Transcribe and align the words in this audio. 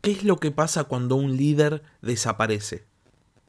¿Qué 0.00 0.12
es 0.12 0.24
lo 0.24 0.38
que 0.38 0.50
pasa 0.50 0.84
cuando 0.84 1.16
un 1.16 1.36
líder 1.36 1.82
desaparece? 2.00 2.86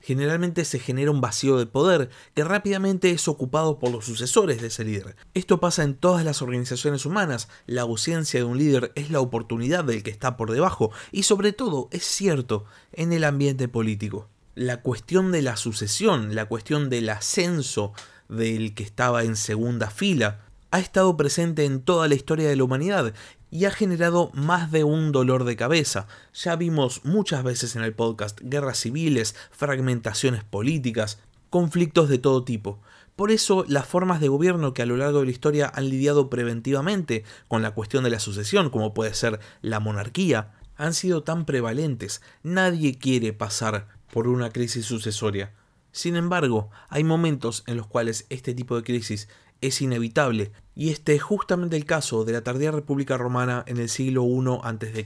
Generalmente 0.02 0.66
se 0.66 0.80
genera 0.80 1.12
un 1.12 1.22
vacío 1.22 1.58
de 1.58 1.66
poder 1.66 2.10
que 2.34 2.44
rápidamente 2.44 3.12
es 3.12 3.30
ocupado 3.30 3.80
por 3.80 3.92
los 3.92 4.04
sucesores 4.04 4.60
de 4.60 4.68
ese 4.68 4.84
líder. 4.84 5.16
Esto 5.34 5.62
pasa 5.62 5.84
en 5.84 5.96
todas 5.96 6.26
las 6.26 6.42
organizaciones 6.42 7.06
humanas. 7.06 7.48
La 7.68 7.84
ausencia 7.84 8.42
de 8.42 8.46
un 8.46 8.58
líder 8.58 8.92
es 8.96 9.12
la 9.12 9.22
oportunidad 9.22 9.86
del 9.86 10.04
que 10.04 10.10
está 10.10 10.36
por 10.36 10.52
debajo 10.52 10.92
y 11.14 11.24
sobre 11.24 11.54
todo 11.54 11.88
es 11.92 12.04
cierto 12.04 12.66
en 12.92 13.14
el 13.14 13.24
ambiente 13.24 13.70
político. 13.70 14.28
La 14.54 14.82
cuestión 14.82 15.32
de 15.32 15.44
la 15.44 15.56
sucesión, 15.56 16.36
la 16.36 16.46
cuestión 16.46 16.90
del 16.90 17.08
ascenso 17.10 17.94
del 18.28 18.74
que 18.74 18.84
estaba 18.84 19.24
en 19.24 19.38
segunda 19.38 19.90
fila, 19.90 20.42
ha 20.72 20.80
estado 20.80 21.16
presente 21.16 21.64
en 21.64 21.82
toda 21.82 22.08
la 22.08 22.16
historia 22.16 22.50
de 22.50 22.56
la 22.56 22.64
humanidad 22.64 23.14
y 23.52 23.66
ha 23.66 23.72
generado 23.72 24.32
más 24.34 24.72
de 24.72 24.84
un 24.84 25.12
dolor 25.12 25.44
de 25.44 25.56
cabeza. 25.56 26.08
Ya 26.34 26.56
vimos 26.56 27.04
muchas 27.04 27.44
veces 27.44 27.76
en 27.76 27.84
el 27.84 27.94
podcast 27.94 28.40
guerras 28.42 28.80
civiles, 28.80 29.36
fragmentaciones 29.52 30.44
políticas, 30.44 31.20
conflictos 31.50 32.10
de 32.10 32.18
todo 32.18 32.44
tipo. 32.44 32.80
Por 33.16 33.30
eso 33.30 33.66
las 33.68 33.86
formas 33.86 34.22
de 34.22 34.30
gobierno 34.30 34.74
que 34.74 34.82
a 34.82 34.86
lo 34.86 34.98
largo 34.98 35.20
de 35.20 35.26
la 35.26 35.32
historia 35.32 35.72
han 35.76 35.90
lidiado 35.90 36.30
preventivamente 36.30 37.26
con 37.50 37.62
la 37.62 37.72
cuestión 37.72 38.06
de 38.06 38.10
la 38.10 38.20
sucesión, 38.20 38.70
como 38.70 38.94
puede 38.94 39.14
ser 39.14 39.40
la 39.62 39.80
monarquía, 39.80 40.54
han 40.78 40.94
sido 40.94 41.22
tan 41.22 41.46
prevalentes. 41.46 42.22
Nadie 42.42 42.98
quiere 42.98 43.34
pasar 43.34 43.90
por 44.12 44.28
una 44.28 44.50
crisis 44.50 44.86
sucesoria. 44.86 45.54
Sin 45.92 46.16
embargo, 46.16 46.70
hay 46.90 47.04
momentos 47.04 47.64
en 47.68 47.76
los 47.76 47.86
cuales 47.86 48.26
este 48.30 48.54
tipo 48.54 48.78
de 48.78 48.84
crisis 48.84 49.28
es 49.62 49.82
inevitable, 49.82 50.52
y 50.76 50.90
este 50.90 51.16
es 51.16 51.24
justamente 51.24 51.78
el 51.78 51.86
caso 51.86 52.26
de 52.26 52.34
la 52.34 52.42
tardía 52.42 52.72
República 52.72 53.18
Romana 53.18 53.64
en 53.68 53.78
el 53.78 53.90
siglo 53.90 54.24
I 54.26 54.60
a.C. 54.64 55.06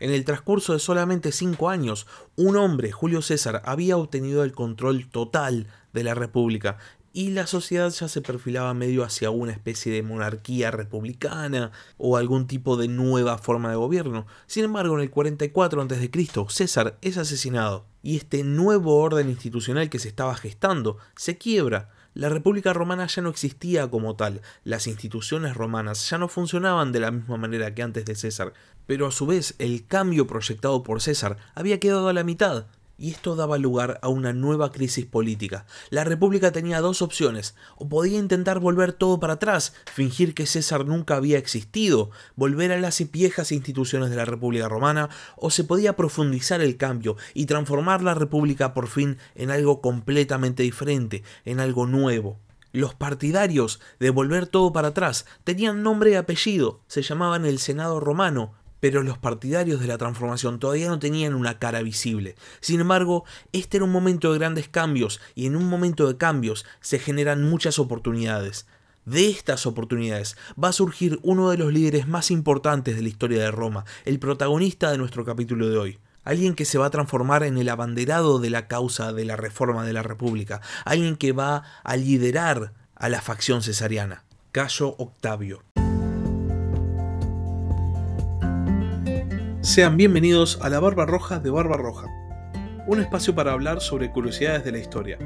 En 0.00 0.10
el 0.10 0.24
transcurso 0.24 0.72
de 0.72 0.78
solamente 0.78 1.32
cinco 1.32 1.70
años, 1.70 2.06
un 2.36 2.56
hombre, 2.56 2.92
Julio 2.92 3.22
César, 3.22 3.62
había 3.64 3.96
obtenido 3.96 4.44
el 4.44 4.52
control 4.52 5.08
total 5.08 5.66
de 5.92 6.04
la 6.04 6.14
República 6.14 6.78
y 7.12 7.30
la 7.30 7.48
sociedad 7.48 7.90
ya 7.90 8.06
se 8.06 8.20
perfilaba 8.20 8.74
medio 8.74 9.02
hacia 9.02 9.30
una 9.30 9.50
especie 9.50 9.92
de 9.92 10.04
monarquía 10.04 10.70
republicana 10.70 11.72
o 11.96 12.16
algún 12.16 12.46
tipo 12.46 12.76
de 12.76 12.86
nueva 12.86 13.38
forma 13.38 13.70
de 13.70 13.76
gobierno. 13.76 14.26
Sin 14.46 14.64
embargo, 14.64 14.94
en 14.94 15.00
el 15.00 15.10
44 15.10 15.82
a.C., 15.82 16.10
César 16.48 16.96
es 17.00 17.16
asesinado 17.16 17.86
y 18.02 18.16
este 18.16 18.44
nuevo 18.44 19.00
orden 19.00 19.28
institucional 19.28 19.90
que 19.90 19.98
se 19.98 20.08
estaba 20.08 20.36
gestando 20.36 20.98
se 21.16 21.38
quiebra 21.38 21.90
la 22.18 22.28
República 22.28 22.72
Romana 22.72 23.06
ya 23.06 23.22
no 23.22 23.28
existía 23.28 23.88
como 23.88 24.16
tal, 24.16 24.42
las 24.64 24.88
instituciones 24.88 25.54
romanas 25.54 26.10
ya 26.10 26.18
no 26.18 26.26
funcionaban 26.26 26.90
de 26.90 26.98
la 26.98 27.12
misma 27.12 27.36
manera 27.36 27.72
que 27.76 27.82
antes 27.84 28.04
de 28.06 28.16
César, 28.16 28.54
pero 28.86 29.06
a 29.06 29.12
su 29.12 29.24
vez 29.24 29.54
el 29.60 29.86
cambio 29.86 30.26
proyectado 30.26 30.82
por 30.82 31.00
César 31.00 31.36
había 31.54 31.78
quedado 31.78 32.08
a 32.08 32.12
la 32.12 32.24
mitad, 32.24 32.66
y 32.98 33.12
esto 33.12 33.36
daba 33.36 33.56
lugar 33.56 33.98
a 34.02 34.08
una 34.08 34.32
nueva 34.32 34.72
crisis 34.72 35.06
política. 35.06 35.64
La 35.88 36.04
República 36.04 36.52
tenía 36.52 36.80
dos 36.80 37.00
opciones, 37.00 37.54
o 37.76 37.88
podía 37.88 38.18
intentar 38.18 38.58
volver 38.58 38.92
todo 38.92 39.20
para 39.20 39.34
atrás, 39.34 39.72
fingir 39.86 40.34
que 40.34 40.46
César 40.46 40.84
nunca 40.84 41.16
había 41.16 41.38
existido, 41.38 42.10
volver 42.34 42.72
a 42.72 42.80
las 42.80 42.98
viejas 43.10 43.52
instituciones 43.52 44.10
de 44.10 44.16
la 44.16 44.24
República 44.24 44.68
Romana, 44.68 45.08
o 45.36 45.50
se 45.50 45.64
podía 45.64 45.96
profundizar 45.96 46.60
el 46.60 46.76
cambio 46.76 47.16
y 47.32 47.46
transformar 47.46 48.02
la 48.02 48.14
República 48.14 48.74
por 48.74 48.88
fin 48.88 49.18
en 49.36 49.50
algo 49.50 49.80
completamente 49.80 50.64
diferente, 50.64 51.22
en 51.44 51.60
algo 51.60 51.86
nuevo. 51.86 52.40
Los 52.72 52.94
partidarios 52.94 53.80
de 53.98 54.10
volver 54.10 54.46
todo 54.46 54.72
para 54.72 54.88
atrás 54.88 55.24
tenían 55.44 55.82
nombre 55.82 56.10
y 56.10 56.14
apellido, 56.14 56.82
se 56.86 57.00
llamaban 57.00 57.46
el 57.46 57.60
Senado 57.60 57.98
romano, 57.98 58.54
pero 58.80 59.02
los 59.02 59.18
partidarios 59.18 59.80
de 59.80 59.86
la 59.86 59.98
transformación 59.98 60.58
todavía 60.58 60.88
no 60.88 60.98
tenían 60.98 61.34
una 61.34 61.58
cara 61.58 61.82
visible. 61.82 62.36
Sin 62.60 62.80
embargo, 62.80 63.24
este 63.52 63.78
era 63.78 63.84
un 63.84 63.92
momento 63.92 64.32
de 64.32 64.38
grandes 64.38 64.68
cambios 64.68 65.20
y 65.34 65.46
en 65.46 65.56
un 65.56 65.64
momento 65.64 66.06
de 66.06 66.16
cambios 66.16 66.64
se 66.80 66.98
generan 66.98 67.42
muchas 67.48 67.78
oportunidades. 67.78 68.66
De 69.04 69.28
estas 69.30 69.64
oportunidades 69.66 70.36
va 70.62 70.68
a 70.68 70.72
surgir 70.72 71.18
uno 71.22 71.50
de 71.50 71.56
los 71.56 71.72
líderes 71.72 72.06
más 72.06 72.30
importantes 72.30 72.94
de 72.94 73.02
la 73.02 73.08
historia 73.08 73.42
de 73.42 73.50
Roma, 73.50 73.86
el 74.04 74.18
protagonista 74.18 74.90
de 74.90 74.98
nuestro 74.98 75.24
capítulo 75.24 75.68
de 75.68 75.78
hoy. 75.78 75.98
Alguien 76.24 76.54
que 76.54 76.66
se 76.66 76.76
va 76.76 76.86
a 76.86 76.90
transformar 76.90 77.42
en 77.42 77.56
el 77.56 77.70
abanderado 77.70 78.38
de 78.38 78.50
la 78.50 78.68
causa 78.68 79.14
de 79.14 79.24
la 79.24 79.36
reforma 79.36 79.86
de 79.86 79.94
la 79.94 80.02
República, 80.02 80.60
alguien 80.84 81.16
que 81.16 81.32
va 81.32 81.62
a 81.84 81.96
liderar 81.96 82.74
a 82.96 83.08
la 83.08 83.22
facción 83.22 83.62
cesariana, 83.62 84.24
Cayo 84.52 84.94
Octavio. 84.98 85.62
Sean 89.68 89.98
bienvenidos 89.98 90.58
a 90.62 90.70
la 90.70 90.80
Barba 90.80 91.04
Roja 91.04 91.40
de 91.40 91.50
Barba 91.50 91.76
Roja, 91.76 92.06
un 92.86 93.02
espacio 93.02 93.34
para 93.34 93.52
hablar 93.52 93.82
sobre 93.82 94.10
curiosidades 94.10 94.64
de 94.64 94.72
la 94.72 94.78
historia. 94.78 95.18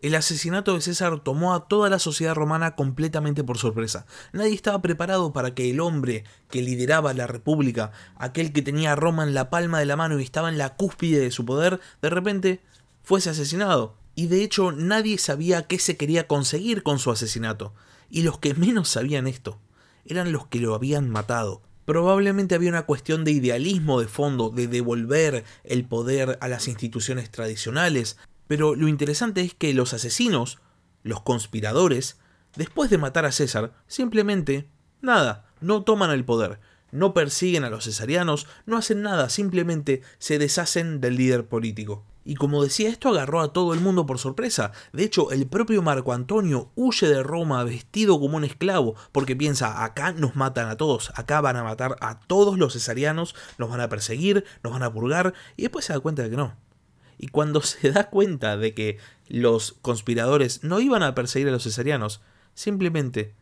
El 0.00 0.14
asesinato 0.14 0.72
de 0.72 0.82
César 0.82 1.18
tomó 1.18 1.52
a 1.52 1.66
toda 1.66 1.90
la 1.90 1.98
sociedad 1.98 2.36
romana 2.36 2.76
completamente 2.76 3.42
por 3.42 3.58
sorpresa. 3.58 4.06
Nadie 4.32 4.54
estaba 4.54 4.80
preparado 4.80 5.32
para 5.32 5.52
que 5.52 5.68
el 5.68 5.80
hombre 5.80 6.22
que 6.48 6.62
lideraba 6.62 7.12
la 7.12 7.26
república, 7.26 7.90
aquel 8.18 8.52
que 8.52 8.62
tenía 8.62 8.92
a 8.92 8.96
Roma 8.96 9.24
en 9.24 9.34
la 9.34 9.50
palma 9.50 9.80
de 9.80 9.86
la 9.86 9.96
mano 9.96 10.20
y 10.20 10.22
estaba 10.22 10.48
en 10.48 10.58
la 10.58 10.76
cúspide 10.76 11.18
de 11.18 11.32
su 11.32 11.44
poder, 11.44 11.80
de 12.02 12.10
repente 12.10 12.60
fuese 13.02 13.30
asesinado. 13.30 13.96
Y 14.14 14.28
de 14.28 14.44
hecho 14.44 14.70
nadie 14.70 15.18
sabía 15.18 15.66
qué 15.66 15.80
se 15.80 15.96
quería 15.96 16.28
conseguir 16.28 16.84
con 16.84 17.00
su 17.00 17.10
asesinato. 17.10 17.74
Y 18.10 18.22
los 18.22 18.38
que 18.38 18.54
menos 18.54 18.88
sabían 18.88 19.26
esto 19.26 19.60
eran 20.04 20.32
los 20.32 20.46
que 20.48 20.60
lo 20.60 20.74
habían 20.74 21.08
matado. 21.08 21.62
Probablemente 21.84 22.54
había 22.54 22.70
una 22.70 22.86
cuestión 22.86 23.24
de 23.24 23.32
idealismo 23.32 24.00
de 24.00 24.08
fondo, 24.08 24.50
de 24.50 24.66
devolver 24.66 25.44
el 25.64 25.84
poder 25.84 26.38
a 26.40 26.48
las 26.48 26.68
instituciones 26.68 27.30
tradicionales, 27.30 28.16
pero 28.46 28.74
lo 28.74 28.88
interesante 28.88 29.40
es 29.40 29.54
que 29.54 29.74
los 29.74 29.94
asesinos, 29.94 30.58
los 31.02 31.22
conspiradores, 31.22 32.18
después 32.56 32.90
de 32.90 32.98
matar 32.98 33.24
a 33.24 33.32
César, 33.32 33.72
simplemente, 33.86 34.68
nada, 35.00 35.46
no 35.60 35.82
toman 35.82 36.10
el 36.10 36.24
poder, 36.24 36.60
no 36.92 37.14
persiguen 37.14 37.64
a 37.64 37.70
los 37.70 37.84
cesarianos, 37.84 38.46
no 38.66 38.76
hacen 38.76 39.02
nada, 39.02 39.28
simplemente 39.28 40.02
se 40.18 40.38
deshacen 40.38 41.00
del 41.00 41.16
líder 41.16 41.46
político. 41.46 42.04
Y 42.30 42.36
como 42.36 42.62
decía, 42.62 42.88
esto 42.88 43.08
agarró 43.08 43.40
a 43.40 43.52
todo 43.52 43.74
el 43.74 43.80
mundo 43.80 44.06
por 44.06 44.20
sorpresa. 44.20 44.70
De 44.92 45.02
hecho, 45.02 45.32
el 45.32 45.48
propio 45.48 45.82
Marco 45.82 46.12
Antonio 46.12 46.70
huye 46.76 47.08
de 47.08 47.24
Roma 47.24 47.64
vestido 47.64 48.20
como 48.20 48.36
un 48.36 48.44
esclavo, 48.44 48.94
porque 49.10 49.34
piensa, 49.34 49.82
acá 49.82 50.12
nos 50.12 50.36
matan 50.36 50.68
a 50.68 50.76
todos, 50.76 51.10
acá 51.16 51.40
van 51.40 51.56
a 51.56 51.64
matar 51.64 51.96
a 52.00 52.20
todos 52.20 52.56
los 52.56 52.74
cesarianos, 52.74 53.34
nos 53.58 53.68
van 53.68 53.80
a 53.80 53.88
perseguir, 53.88 54.44
nos 54.62 54.72
van 54.72 54.84
a 54.84 54.92
purgar, 54.92 55.34
y 55.56 55.62
después 55.62 55.86
se 55.86 55.92
da 55.92 55.98
cuenta 55.98 56.22
de 56.22 56.30
que 56.30 56.36
no. 56.36 56.54
Y 57.18 57.26
cuando 57.26 57.62
se 57.62 57.90
da 57.90 58.10
cuenta 58.10 58.56
de 58.56 58.74
que 58.74 58.98
los 59.26 59.72
conspiradores 59.82 60.62
no 60.62 60.78
iban 60.78 61.02
a 61.02 61.16
perseguir 61.16 61.48
a 61.48 61.50
los 61.50 61.64
cesarianos, 61.64 62.20
simplemente 62.54 63.34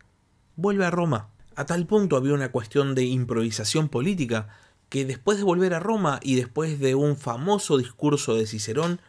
vuelve 0.57 0.87
a 0.87 0.91
Roma. 0.91 1.29
A 1.57 1.67
tal 1.67 1.87
punto 1.87 2.17
había 2.17 2.33
una 2.33 2.53
cuestión 2.53 2.95
de 2.95 3.05
improvisación 3.05 3.91
política 3.91 4.49
que 4.89 5.05
después 5.05 5.39
de 5.39 5.45
volver 5.45 5.75
a 5.75 5.81
Roma 5.81 6.21
y 6.23 6.37
después 6.37 6.79
de 6.81 6.95
un 6.95 7.17
famoso 7.17 7.79
discurso 7.79 8.35
de 8.35 8.47
Cicerón, 8.47 9.01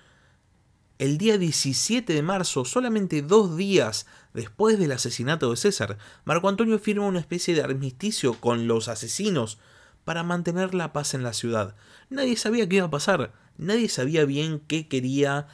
el 0.99 1.17
día 1.17 1.37
17 1.37 2.11
de 2.11 2.21
marzo, 2.21 2.65
solamente 2.65 3.21
dos 3.21 3.55
días 3.55 4.05
después 4.33 4.77
del 4.77 4.91
asesinato 4.91 5.49
de 5.49 5.55
César, 5.55 5.97
Marco 6.25 6.49
Antonio 6.49 6.77
firma 6.77 7.05
una 7.05 7.21
especie 7.21 7.55
de 7.55 7.63
armisticio 7.63 8.33
con 8.33 8.67
los 8.67 8.89
asesinos 8.89 9.59
para 10.03 10.23
mantener 10.23 10.73
la 10.73 10.91
paz 10.91 11.13
en 11.13 11.23
la 11.23 11.33
ciudad. 11.33 11.75
Nadie 12.09 12.35
sabía 12.35 12.67
qué 12.67 12.77
iba 12.77 12.87
a 12.87 12.91
pasar, 12.91 13.31
nadie 13.57 13.87
sabía 13.87 14.25
bien 14.25 14.59
qué 14.67 14.89
quería 14.89 15.47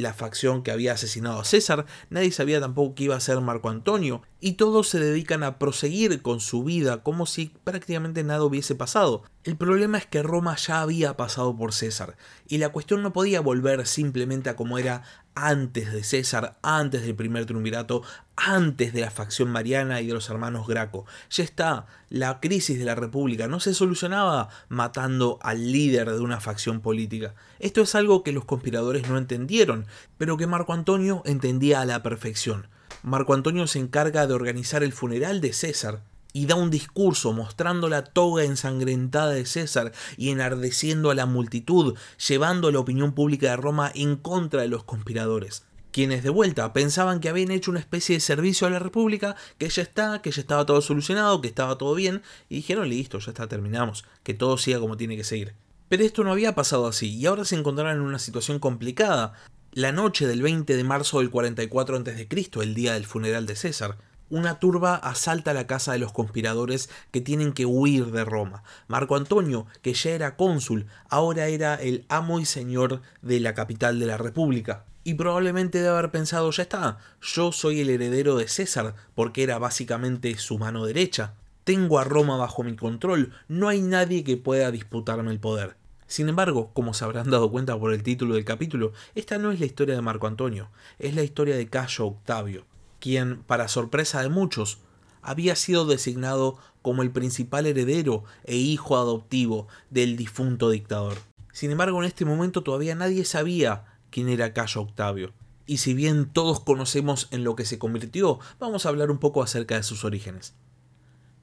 la 0.00 0.14
facción 0.14 0.62
que 0.62 0.72
había 0.72 0.94
asesinado 0.94 1.40
a 1.40 1.44
César, 1.44 1.86
nadie 2.08 2.32
sabía 2.32 2.60
tampoco 2.60 2.94
qué 2.94 3.04
iba 3.04 3.16
a 3.16 3.20
ser 3.20 3.40
Marco 3.40 3.68
Antonio, 3.68 4.22
y 4.40 4.52
todos 4.52 4.88
se 4.88 4.98
dedican 4.98 5.42
a 5.42 5.58
proseguir 5.58 6.22
con 6.22 6.40
su 6.40 6.64
vida 6.64 7.02
como 7.02 7.26
si 7.26 7.52
prácticamente 7.64 8.24
nada 8.24 8.44
hubiese 8.44 8.74
pasado. 8.74 9.22
El 9.44 9.56
problema 9.56 9.98
es 9.98 10.06
que 10.06 10.22
Roma 10.22 10.56
ya 10.56 10.80
había 10.80 11.16
pasado 11.16 11.56
por 11.56 11.72
César, 11.72 12.16
y 12.48 12.58
la 12.58 12.70
cuestión 12.70 13.02
no 13.02 13.12
podía 13.12 13.40
volver 13.40 13.86
simplemente 13.86 14.50
a 14.50 14.56
como 14.56 14.78
era 14.78 15.02
antes 15.34 15.92
de 15.92 16.02
César, 16.02 16.58
antes 16.62 17.02
del 17.02 17.14
primer 17.14 17.46
triunvirato, 17.46 18.02
antes 18.36 18.92
de 18.92 19.02
la 19.02 19.10
facción 19.10 19.50
mariana 19.50 20.00
y 20.00 20.06
de 20.06 20.14
los 20.14 20.28
hermanos 20.30 20.66
Graco. 20.66 21.06
Ya 21.30 21.44
está, 21.44 21.86
la 22.08 22.40
crisis 22.40 22.78
de 22.78 22.84
la 22.84 22.94
República 22.94 23.48
no 23.48 23.60
se 23.60 23.74
solucionaba 23.74 24.48
matando 24.68 25.38
al 25.42 25.72
líder 25.72 26.10
de 26.10 26.20
una 26.20 26.40
facción 26.40 26.80
política. 26.80 27.34
Esto 27.58 27.82
es 27.82 27.94
algo 27.94 28.22
que 28.22 28.32
los 28.32 28.44
conspiradores 28.44 29.08
no 29.08 29.18
entendieron, 29.18 29.86
pero 30.18 30.36
que 30.36 30.46
Marco 30.46 30.72
Antonio 30.72 31.22
entendía 31.24 31.80
a 31.80 31.86
la 31.86 32.02
perfección. 32.02 32.66
Marco 33.02 33.34
Antonio 33.34 33.66
se 33.66 33.78
encarga 33.78 34.26
de 34.26 34.34
organizar 34.34 34.82
el 34.82 34.92
funeral 34.92 35.40
de 35.40 35.52
César 35.52 36.02
y 36.32 36.46
da 36.46 36.54
un 36.54 36.70
discurso 36.70 37.32
mostrando 37.32 37.88
la 37.88 38.04
toga 38.04 38.44
ensangrentada 38.44 39.30
de 39.30 39.46
César 39.46 39.92
y 40.16 40.30
enardeciendo 40.30 41.10
a 41.10 41.14
la 41.14 41.26
multitud, 41.26 41.96
llevando 42.28 42.68
a 42.68 42.72
la 42.72 42.78
opinión 42.78 43.12
pública 43.12 43.50
de 43.50 43.56
Roma 43.56 43.90
en 43.94 44.16
contra 44.16 44.62
de 44.62 44.68
los 44.68 44.84
conspiradores. 44.84 45.64
quienes 45.92 46.22
de 46.22 46.30
vuelta 46.30 46.72
pensaban 46.72 47.20
que 47.20 47.28
habían 47.28 47.50
hecho 47.50 47.70
una 47.70 47.80
especie 47.80 48.16
de 48.16 48.20
servicio 48.20 48.66
a 48.66 48.70
la 48.70 48.78
República, 48.78 49.36
que 49.58 49.68
ya 49.68 49.82
está, 49.82 50.22
que 50.22 50.30
ya 50.30 50.40
estaba 50.40 50.66
todo 50.66 50.80
solucionado, 50.80 51.40
que 51.40 51.48
estaba 51.48 51.78
todo 51.78 51.94
bien, 51.94 52.22
y 52.48 52.56
dijeron 52.56 52.88
listo, 52.88 53.18
ya 53.18 53.32
está, 53.32 53.48
terminamos, 53.48 54.04
que 54.22 54.34
todo 54.34 54.56
siga 54.56 54.78
como 54.78 54.96
tiene 54.96 55.16
que 55.16 55.24
seguir. 55.24 55.54
Pero 55.88 56.04
esto 56.04 56.22
no 56.22 56.32
había 56.32 56.54
pasado 56.54 56.86
así, 56.86 57.16
y 57.16 57.26
ahora 57.26 57.44
se 57.44 57.56
encontraron 57.56 57.96
en 57.96 58.02
una 58.02 58.18
situación 58.18 58.58
complicada. 58.58 59.32
La 59.72 59.92
noche 59.92 60.26
del 60.26 60.42
20 60.42 60.76
de 60.76 60.84
marzo 60.84 61.18
del 61.18 61.30
44 61.30 61.96
a.C., 61.96 62.28
el 62.60 62.74
día 62.74 62.94
del 62.94 63.06
funeral 63.06 63.46
de 63.46 63.56
César, 63.56 63.98
una 64.30 64.60
turba 64.60 64.94
asalta 64.94 65.52
la 65.52 65.66
casa 65.66 65.92
de 65.92 65.98
los 65.98 66.12
conspiradores 66.12 66.88
que 67.10 67.20
tienen 67.20 67.52
que 67.52 67.66
huir 67.66 68.06
de 68.06 68.24
Roma. 68.24 68.62
Marco 68.86 69.16
Antonio, 69.16 69.66
que 69.82 69.92
ya 69.92 70.10
era 70.10 70.36
cónsul, 70.36 70.86
ahora 71.08 71.48
era 71.48 71.74
el 71.74 72.06
amo 72.08 72.38
y 72.38 72.46
señor 72.46 73.02
de 73.22 73.40
la 73.40 73.54
capital 73.54 73.98
de 73.98 74.06
la 74.06 74.16
República. 74.16 74.84
Y 75.02 75.14
probablemente 75.14 75.78
debe 75.78 75.90
haber 75.90 76.10
pensado, 76.10 76.50
ya 76.52 76.62
está, 76.62 76.98
yo 77.20 77.52
soy 77.52 77.80
el 77.80 77.90
heredero 77.90 78.36
de 78.36 78.48
César, 78.48 78.94
porque 79.14 79.42
era 79.42 79.58
básicamente 79.58 80.36
su 80.38 80.58
mano 80.58 80.86
derecha. 80.86 81.34
Tengo 81.64 81.98
a 81.98 82.04
Roma 82.04 82.36
bajo 82.36 82.62
mi 82.62 82.76
control, 82.76 83.32
no 83.48 83.68
hay 83.68 83.82
nadie 83.82 84.22
que 84.22 84.36
pueda 84.36 84.70
disputarme 84.70 85.32
el 85.32 85.40
poder. 85.40 85.76
Sin 86.06 86.28
embargo, 86.28 86.70
como 86.72 86.94
se 86.94 87.04
habrán 87.04 87.30
dado 87.30 87.50
cuenta 87.50 87.78
por 87.78 87.92
el 87.92 88.02
título 88.02 88.34
del 88.34 88.44
capítulo, 88.44 88.92
esta 89.14 89.38
no 89.38 89.52
es 89.52 89.60
la 89.60 89.66
historia 89.66 89.94
de 89.94 90.02
Marco 90.02 90.26
Antonio, 90.26 90.68
es 90.98 91.14
la 91.14 91.22
historia 91.22 91.56
de 91.56 91.68
Cayo 91.68 92.06
Octavio 92.06 92.64
quien, 93.00 93.42
para 93.42 93.68
sorpresa 93.68 94.22
de 94.22 94.28
muchos, 94.28 94.78
había 95.22 95.56
sido 95.56 95.86
designado 95.86 96.58
como 96.82 97.02
el 97.02 97.10
principal 97.10 97.66
heredero 97.66 98.24
e 98.44 98.56
hijo 98.56 98.96
adoptivo 98.96 99.68
del 99.90 100.16
difunto 100.16 100.70
dictador. 100.70 101.18
Sin 101.52 101.70
embargo, 101.70 101.98
en 102.00 102.06
este 102.06 102.24
momento 102.24 102.62
todavía 102.62 102.94
nadie 102.94 103.24
sabía 103.24 103.84
quién 104.10 104.28
era 104.28 104.52
Cayo 104.52 104.82
Octavio. 104.82 105.32
Y 105.66 105.78
si 105.78 105.94
bien 105.94 106.30
todos 106.32 106.60
conocemos 106.60 107.28
en 107.30 107.44
lo 107.44 107.54
que 107.54 107.64
se 107.64 107.78
convirtió, 107.78 108.38
vamos 108.58 108.86
a 108.86 108.88
hablar 108.88 109.10
un 109.10 109.18
poco 109.18 109.42
acerca 109.42 109.76
de 109.76 109.82
sus 109.82 110.04
orígenes. 110.04 110.54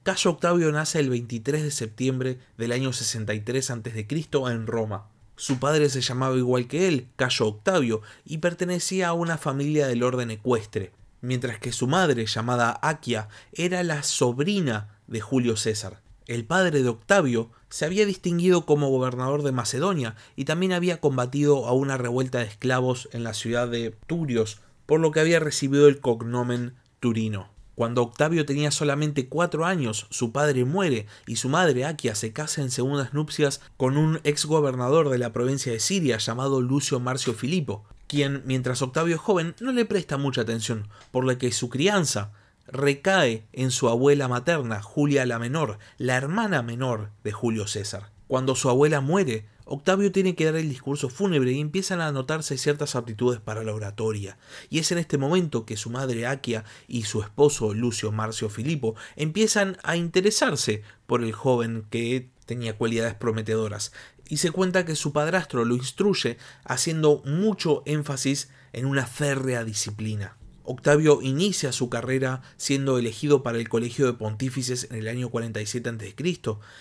Cayo 0.02 0.32
Octavio 0.32 0.72
nace 0.72 1.00
el 1.00 1.10
23 1.10 1.62
de 1.62 1.70
septiembre 1.70 2.38
del 2.56 2.72
año 2.72 2.92
63 2.92 3.70
a.C. 3.70 4.06
en 4.32 4.66
Roma. 4.66 5.08
Su 5.36 5.58
padre 5.58 5.88
se 5.88 6.00
llamaba 6.00 6.36
igual 6.36 6.66
que 6.66 6.88
él, 6.88 7.08
Cayo 7.16 7.46
Octavio, 7.46 8.02
y 8.24 8.38
pertenecía 8.38 9.08
a 9.08 9.12
una 9.12 9.38
familia 9.38 9.86
del 9.86 10.02
orden 10.02 10.30
ecuestre 10.30 10.92
mientras 11.20 11.58
que 11.58 11.72
su 11.72 11.86
madre, 11.86 12.26
llamada 12.26 12.78
Aquia, 12.82 13.28
era 13.52 13.82
la 13.82 14.02
sobrina 14.02 14.98
de 15.06 15.20
Julio 15.20 15.56
César. 15.56 16.00
El 16.26 16.44
padre 16.44 16.82
de 16.82 16.88
Octavio 16.88 17.50
se 17.70 17.84
había 17.84 18.04
distinguido 18.06 18.66
como 18.66 18.90
gobernador 18.90 19.42
de 19.42 19.52
Macedonia 19.52 20.14
y 20.36 20.44
también 20.44 20.72
había 20.72 21.00
combatido 21.00 21.66
a 21.66 21.72
una 21.72 21.96
revuelta 21.96 22.38
de 22.38 22.44
esclavos 22.44 23.08
en 23.12 23.24
la 23.24 23.34
ciudad 23.34 23.68
de 23.68 23.94
Turios, 24.06 24.60
por 24.86 25.00
lo 25.00 25.10
que 25.10 25.20
había 25.20 25.40
recibido 25.40 25.88
el 25.88 26.00
cognomen 26.00 26.74
Turino. 27.00 27.50
Cuando 27.74 28.02
Octavio 28.02 28.44
tenía 28.44 28.72
solamente 28.72 29.28
cuatro 29.28 29.64
años, 29.64 30.08
su 30.10 30.32
padre 30.32 30.64
muere 30.64 31.06
y 31.28 31.36
su 31.36 31.48
madre 31.48 31.84
Aquia 31.84 32.16
se 32.16 32.32
casa 32.32 32.60
en 32.60 32.72
segundas 32.72 33.14
nupcias 33.14 33.60
con 33.76 33.96
un 33.96 34.20
ex 34.24 34.46
gobernador 34.46 35.10
de 35.10 35.18
la 35.18 35.32
provincia 35.32 35.70
de 35.70 35.78
Siria 35.78 36.18
llamado 36.18 36.60
Lucio 36.60 36.98
Marcio 36.98 37.34
Filipo, 37.34 37.84
quien, 38.08 38.42
mientras 38.44 38.82
Octavio 38.82 39.14
es 39.14 39.20
joven, 39.20 39.54
no 39.60 39.70
le 39.70 39.84
presta 39.84 40.16
mucha 40.16 40.40
atención, 40.40 40.88
por 41.12 41.24
lo 41.24 41.38
que 41.38 41.52
su 41.52 41.68
crianza 41.68 42.32
recae 42.66 43.46
en 43.52 43.70
su 43.70 43.88
abuela 43.88 44.28
materna, 44.28 44.82
Julia 44.82 45.24
la 45.26 45.38
Menor, 45.38 45.78
la 45.96 46.16
hermana 46.16 46.62
menor 46.62 47.10
de 47.22 47.32
Julio 47.32 47.66
César. 47.66 48.10
Cuando 48.26 48.54
su 48.54 48.68
abuela 48.68 49.00
muere, 49.00 49.46
Octavio 49.64 50.12
tiene 50.12 50.34
que 50.34 50.46
dar 50.46 50.56
el 50.56 50.68
discurso 50.68 51.10
fúnebre 51.10 51.52
y 51.52 51.60
empiezan 51.60 52.00
a 52.00 52.10
notarse 52.10 52.56
ciertas 52.56 52.94
aptitudes 52.94 53.38
para 53.38 53.62
la 53.64 53.74
oratoria. 53.74 54.38
Y 54.70 54.78
es 54.78 54.90
en 54.92 54.98
este 54.98 55.18
momento 55.18 55.66
que 55.66 55.76
su 55.76 55.90
madre 55.90 56.26
Aquia 56.26 56.64
y 56.86 57.02
su 57.02 57.20
esposo 57.20 57.74
Lucio 57.74 58.10
Marcio 58.10 58.48
Filipo 58.48 58.94
empiezan 59.16 59.76
a 59.82 59.96
interesarse 59.96 60.82
por 61.06 61.22
el 61.22 61.32
joven 61.32 61.84
que 61.90 62.30
tenía 62.46 62.78
cualidades 62.78 63.14
prometedoras 63.14 63.92
y 64.28 64.36
se 64.36 64.50
cuenta 64.50 64.84
que 64.84 64.94
su 64.94 65.12
padrastro 65.12 65.64
lo 65.64 65.74
instruye 65.74 66.38
haciendo 66.64 67.22
mucho 67.24 67.82
énfasis 67.86 68.50
en 68.72 68.86
una 68.86 69.06
férrea 69.06 69.64
disciplina. 69.64 70.36
Octavio 70.70 71.22
inicia 71.22 71.72
su 71.72 71.88
carrera 71.88 72.42
siendo 72.58 72.98
elegido 72.98 73.42
para 73.42 73.56
el 73.56 73.70
Colegio 73.70 74.04
de 74.04 74.12
Pontífices 74.12 74.88
en 74.90 74.98
el 74.98 75.08
año 75.08 75.30
47 75.30 75.88
a.C. 75.88 76.14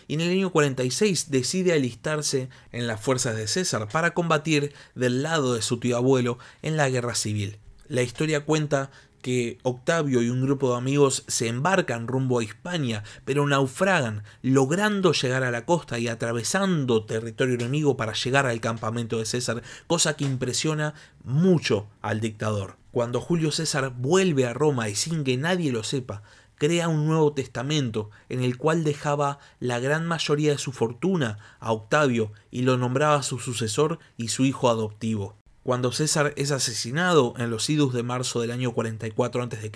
y 0.07 0.13
en 0.13 0.19
el 0.19 0.31
año 0.31 0.51
46 0.51 1.31
decide 1.31 1.71
alistarse 1.71 2.49
en 2.73 2.85
las 2.85 2.99
fuerzas 2.99 3.37
de 3.37 3.47
César 3.47 3.87
para 3.87 4.13
combatir 4.13 4.73
del 4.93 5.23
lado 5.23 5.53
de 5.53 5.61
su 5.61 5.79
tío 5.79 5.95
abuelo 5.95 6.37
en 6.61 6.75
la 6.75 6.89
guerra 6.89 7.15
civil. 7.15 7.59
La 7.87 8.01
historia 8.01 8.43
cuenta 8.43 8.91
que 9.27 9.57
Octavio 9.63 10.21
y 10.21 10.29
un 10.29 10.41
grupo 10.41 10.71
de 10.71 10.77
amigos 10.77 11.25
se 11.27 11.49
embarcan 11.49 12.07
rumbo 12.07 12.39
a 12.39 12.45
Hispania, 12.45 13.03
pero 13.25 13.45
naufragan, 13.45 14.23
logrando 14.41 15.11
llegar 15.11 15.43
a 15.43 15.51
la 15.51 15.65
costa 15.65 15.99
y 15.99 16.07
atravesando 16.07 17.03
territorio 17.03 17.55
enemigo 17.55 17.97
para 17.97 18.13
llegar 18.13 18.45
al 18.45 18.61
campamento 18.61 19.19
de 19.19 19.25
César, 19.25 19.63
cosa 19.85 20.15
que 20.15 20.23
impresiona 20.23 20.93
mucho 21.25 21.89
al 22.01 22.21
dictador. 22.21 22.77
Cuando 22.91 23.19
Julio 23.19 23.51
César 23.51 23.91
vuelve 23.97 24.45
a 24.45 24.53
Roma 24.53 24.87
y 24.87 24.95
sin 24.95 25.25
que 25.25 25.35
nadie 25.35 25.73
lo 25.73 25.83
sepa, 25.83 26.23
crea 26.55 26.87
un 26.87 27.05
nuevo 27.05 27.33
testamento 27.33 28.09
en 28.29 28.41
el 28.41 28.57
cual 28.57 28.85
dejaba 28.85 29.39
la 29.59 29.79
gran 29.79 30.07
mayoría 30.07 30.51
de 30.51 30.57
su 30.57 30.71
fortuna 30.71 31.37
a 31.59 31.73
Octavio 31.73 32.31
y 32.49 32.61
lo 32.61 32.77
nombraba 32.77 33.21
su 33.23 33.39
sucesor 33.39 33.99
y 34.15 34.29
su 34.29 34.45
hijo 34.45 34.69
adoptivo. 34.69 35.35
Cuando 35.67 35.91
César 35.91 36.33
es 36.37 36.51
asesinado 36.51 37.33
en 37.37 37.49
los 37.49 37.69
idus 37.69 37.93
de 37.93 38.01
marzo 38.01 38.39
del 38.39 38.51
año 38.51 38.71
44 38.71 39.43
a.C., 39.43 39.71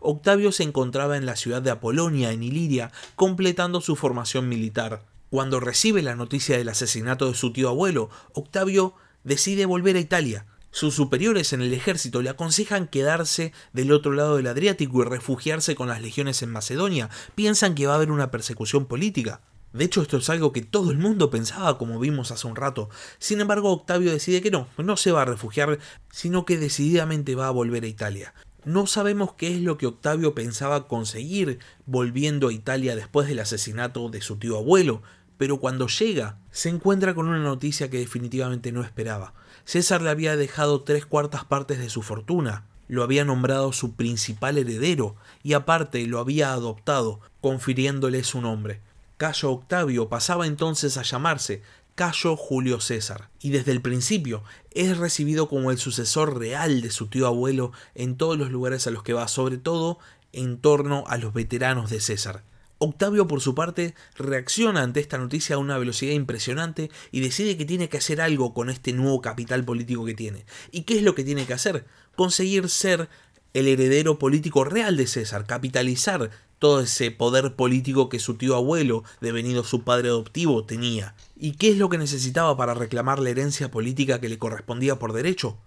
Octavio 0.00 0.52
se 0.52 0.62
encontraba 0.62 1.18
en 1.18 1.26
la 1.26 1.36
ciudad 1.36 1.60
de 1.60 1.70
Apolonia, 1.70 2.32
en 2.32 2.42
Iliria, 2.42 2.92
completando 3.14 3.82
su 3.82 3.94
formación 3.94 4.48
militar. 4.48 5.04
Cuando 5.28 5.60
recibe 5.60 6.00
la 6.00 6.16
noticia 6.16 6.56
del 6.56 6.70
asesinato 6.70 7.28
de 7.28 7.34
su 7.34 7.52
tío 7.52 7.68
abuelo, 7.68 8.08
Octavio 8.32 8.94
decide 9.22 9.66
volver 9.66 9.96
a 9.96 10.00
Italia. 10.00 10.46
Sus 10.70 10.94
superiores 10.94 11.52
en 11.52 11.60
el 11.60 11.74
ejército 11.74 12.22
le 12.22 12.30
aconsejan 12.30 12.88
quedarse 12.88 13.52
del 13.74 13.92
otro 13.92 14.12
lado 14.12 14.38
del 14.38 14.46
Adriático 14.46 15.02
y 15.02 15.04
refugiarse 15.04 15.74
con 15.74 15.88
las 15.88 16.00
legiones 16.00 16.40
en 16.40 16.48
Macedonia. 16.48 17.10
Piensan 17.34 17.74
que 17.74 17.86
va 17.86 17.92
a 17.92 17.96
haber 17.96 18.10
una 18.10 18.30
persecución 18.30 18.86
política. 18.86 19.42
De 19.72 19.84
hecho, 19.84 20.00
esto 20.02 20.16
es 20.16 20.30
algo 20.30 20.52
que 20.52 20.62
todo 20.62 20.90
el 20.90 20.98
mundo 20.98 21.30
pensaba, 21.30 21.76
como 21.76 21.98
vimos 22.00 22.30
hace 22.30 22.46
un 22.46 22.56
rato. 22.56 22.88
Sin 23.18 23.40
embargo, 23.40 23.70
Octavio 23.70 24.10
decide 24.10 24.40
que 24.40 24.50
no, 24.50 24.66
no 24.78 24.96
se 24.96 25.12
va 25.12 25.22
a 25.22 25.26
refugiar, 25.26 25.78
sino 26.10 26.44
que 26.44 26.56
decididamente 26.56 27.34
va 27.34 27.48
a 27.48 27.52
volver 27.52 27.84
a 27.84 27.88
Italia. 27.88 28.34
No 28.64 28.86
sabemos 28.86 29.34
qué 29.34 29.54
es 29.54 29.60
lo 29.60 29.78
que 29.78 29.86
Octavio 29.86 30.34
pensaba 30.34 30.88
conseguir 30.88 31.58
volviendo 31.86 32.48
a 32.48 32.52
Italia 32.52 32.96
después 32.96 33.28
del 33.28 33.38
asesinato 33.38 34.08
de 34.08 34.20
su 34.20 34.36
tío 34.36 34.58
abuelo, 34.58 35.02
pero 35.36 35.58
cuando 35.58 35.86
llega 35.86 36.38
se 36.50 36.68
encuentra 36.68 37.14
con 37.14 37.28
una 37.28 37.38
noticia 37.38 37.88
que 37.88 37.98
definitivamente 37.98 38.72
no 38.72 38.82
esperaba. 38.82 39.34
César 39.64 40.02
le 40.02 40.10
había 40.10 40.36
dejado 40.36 40.82
tres 40.82 41.06
cuartas 41.06 41.44
partes 41.44 41.78
de 41.78 41.90
su 41.90 42.02
fortuna, 42.02 42.64
lo 42.88 43.02
había 43.02 43.24
nombrado 43.24 43.72
su 43.72 43.94
principal 43.94 44.58
heredero 44.58 45.14
y 45.42 45.52
aparte 45.52 46.04
lo 46.06 46.18
había 46.18 46.52
adoptado, 46.52 47.20
confiriéndole 47.40 48.24
su 48.24 48.40
nombre. 48.40 48.80
Cayo 49.18 49.50
Octavio 49.50 50.08
pasaba 50.08 50.46
entonces 50.46 50.96
a 50.96 51.02
llamarse 51.02 51.60
Cayo 51.96 52.36
Julio 52.36 52.80
César, 52.80 53.30
y 53.40 53.50
desde 53.50 53.72
el 53.72 53.82
principio 53.82 54.44
es 54.70 54.96
recibido 54.96 55.48
como 55.48 55.72
el 55.72 55.78
sucesor 55.78 56.38
real 56.38 56.82
de 56.82 56.92
su 56.92 57.08
tío 57.08 57.26
abuelo 57.26 57.72
en 57.96 58.16
todos 58.16 58.38
los 58.38 58.52
lugares 58.52 58.86
a 58.86 58.92
los 58.92 59.02
que 59.02 59.14
va, 59.14 59.26
sobre 59.26 59.58
todo 59.58 59.98
en 60.32 60.58
torno 60.58 61.02
a 61.08 61.16
los 61.16 61.34
veteranos 61.34 61.90
de 61.90 62.00
César. 62.00 62.44
Octavio, 62.80 63.26
por 63.26 63.40
su 63.40 63.56
parte, 63.56 63.96
reacciona 64.14 64.82
ante 64.82 65.00
esta 65.00 65.18
noticia 65.18 65.56
a 65.56 65.58
una 65.58 65.78
velocidad 65.78 66.12
impresionante 66.12 66.88
y 67.10 67.18
decide 67.18 67.56
que 67.56 67.64
tiene 67.64 67.88
que 67.88 67.98
hacer 67.98 68.20
algo 68.20 68.54
con 68.54 68.70
este 68.70 68.92
nuevo 68.92 69.20
capital 69.20 69.64
político 69.64 70.04
que 70.04 70.14
tiene. 70.14 70.46
¿Y 70.70 70.82
qué 70.82 70.98
es 70.98 71.02
lo 71.02 71.16
que 71.16 71.24
tiene 71.24 71.44
que 71.44 71.54
hacer? 71.54 71.86
Conseguir 72.14 72.68
ser 72.68 73.08
el 73.54 73.68
heredero 73.68 74.18
político 74.18 74.64
real 74.64 74.96
de 74.96 75.06
César, 75.06 75.46
capitalizar 75.46 76.30
todo 76.58 76.80
ese 76.80 77.10
poder 77.10 77.54
político 77.54 78.08
que 78.08 78.18
su 78.18 78.34
tío 78.34 78.56
abuelo, 78.56 79.04
devenido 79.20 79.64
su 79.64 79.82
padre 79.82 80.08
adoptivo, 80.08 80.64
tenía. 80.64 81.14
¿Y 81.36 81.52
qué 81.52 81.70
es 81.70 81.78
lo 81.78 81.88
que 81.88 81.98
necesitaba 81.98 82.56
para 82.56 82.74
reclamar 82.74 83.20
la 83.20 83.30
herencia 83.30 83.70
política 83.70 84.20
que 84.20 84.28
le 84.28 84.38
correspondía 84.38 84.98
por 84.98 85.12
derecho? 85.12 85.58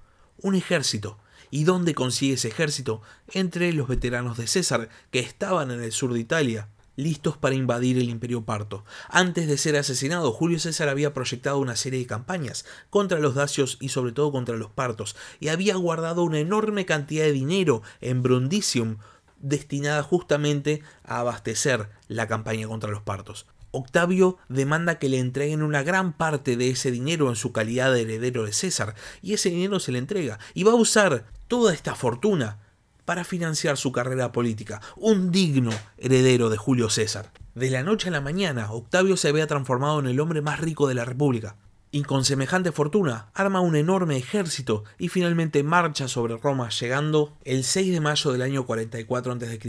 Un 0.41 0.55
ejército. 0.55 1.17
¿Y 1.49 1.63
dónde 1.63 1.93
consigue 1.93 2.33
ese 2.33 2.49
ejército? 2.49 3.01
Entre 3.33 3.73
los 3.73 3.87
veteranos 3.87 4.37
de 4.37 4.47
César, 4.47 4.89
que 5.11 5.19
estaban 5.19 5.71
en 5.71 5.81
el 5.81 5.91
sur 5.91 6.13
de 6.13 6.19
Italia, 6.19 6.69
listos 6.95 7.37
para 7.37 7.55
invadir 7.55 7.97
el 7.97 8.09
imperio 8.09 8.43
parto. 8.43 8.83
Antes 9.09 9.47
de 9.47 9.57
ser 9.57 9.75
asesinado, 9.75 10.31
Julio 10.31 10.59
César 10.59 10.89
había 10.89 11.13
proyectado 11.13 11.59
una 11.59 11.75
serie 11.75 11.99
de 11.99 12.05
campañas 12.05 12.65
contra 12.89 13.19
los 13.19 13.35
dacios 13.35 13.77
y 13.79 13.89
sobre 13.89 14.11
todo 14.11 14.31
contra 14.31 14.55
los 14.55 14.71
partos, 14.71 15.15
y 15.39 15.49
había 15.49 15.75
guardado 15.75 16.23
una 16.23 16.39
enorme 16.39 16.85
cantidad 16.85 17.25
de 17.25 17.31
dinero 17.31 17.81
en 18.01 18.21
Brundisium 18.21 18.97
destinada 19.39 20.03
justamente 20.03 20.83
a 21.03 21.19
abastecer 21.19 21.89
la 22.07 22.27
campaña 22.27 22.67
contra 22.67 22.91
los 22.91 23.01
partos. 23.01 23.47
Octavio 23.71 24.37
demanda 24.49 24.99
que 24.99 25.09
le 25.09 25.19
entreguen 25.19 25.61
una 25.61 25.81
gran 25.81 26.11
parte 26.13 26.57
de 26.57 26.69
ese 26.69 26.91
dinero 26.91 27.29
en 27.29 27.37
su 27.37 27.53
calidad 27.53 27.93
de 27.93 28.01
heredero 28.01 28.43
de 28.43 28.53
César, 28.53 28.95
y 29.21 29.33
ese 29.33 29.49
dinero 29.49 29.79
se 29.79 29.93
le 29.93 29.97
entrega, 29.97 30.39
y 30.53 30.63
va 30.63 30.73
a 30.73 30.75
usar 30.75 31.25
toda 31.47 31.73
esta 31.73 31.95
fortuna 31.95 32.59
para 33.11 33.25
financiar 33.25 33.75
su 33.75 33.91
carrera 33.91 34.31
política, 34.31 34.79
un 34.95 35.31
digno 35.31 35.71
heredero 35.97 36.49
de 36.49 36.55
Julio 36.55 36.89
César. 36.89 37.33
De 37.55 37.69
la 37.69 37.83
noche 37.83 38.07
a 38.07 38.11
la 38.11 38.21
mañana, 38.21 38.71
Octavio 38.71 39.17
se 39.17 39.27
había 39.27 39.47
transformado 39.47 39.99
en 39.99 40.05
el 40.05 40.17
hombre 40.21 40.41
más 40.41 40.61
rico 40.61 40.87
de 40.87 40.93
la 40.93 41.03
República, 41.03 41.57
y 41.91 42.03
con 42.03 42.23
semejante 42.23 42.71
fortuna 42.71 43.29
arma 43.33 43.59
un 43.59 43.75
enorme 43.75 44.15
ejército 44.15 44.85
y 44.97 45.09
finalmente 45.09 45.61
marcha 45.61 46.07
sobre 46.07 46.37
Roma 46.37 46.69
llegando 46.69 47.37
el 47.43 47.65
6 47.65 47.91
de 47.91 47.99
mayo 47.99 48.31
del 48.31 48.43
año 48.43 48.65
44 48.65 49.33
a.C. 49.33 49.59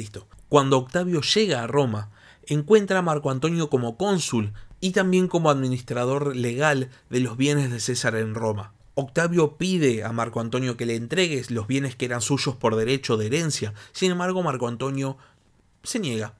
Cuando 0.48 0.78
Octavio 0.78 1.20
llega 1.22 1.64
a 1.64 1.66
Roma, 1.66 2.12
encuentra 2.46 3.00
a 3.00 3.02
Marco 3.02 3.32
Antonio 3.32 3.68
como 3.68 3.96
cónsul 3.96 4.52
y 4.78 4.92
también 4.92 5.26
como 5.26 5.50
administrador 5.50 6.36
legal 6.36 6.90
de 7.10 7.18
los 7.18 7.36
bienes 7.36 7.72
de 7.72 7.80
César 7.80 8.14
en 8.14 8.36
Roma. 8.36 8.72
Octavio 8.94 9.56
pide 9.56 10.04
a 10.04 10.12
Marco 10.12 10.40
Antonio 10.40 10.76
que 10.76 10.84
le 10.84 10.96
entregue 10.96 11.42
los 11.48 11.66
bienes 11.66 11.96
que 11.96 12.04
eran 12.04 12.20
suyos 12.20 12.56
por 12.56 12.76
derecho 12.76 13.16
de 13.16 13.26
herencia, 13.26 13.72
sin 13.92 14.12
embargo 14.12 14.42
Marco 14.42 14.68
Antonio 14.68 15.16
se 15.82 15.98
niega. 15.98 16.34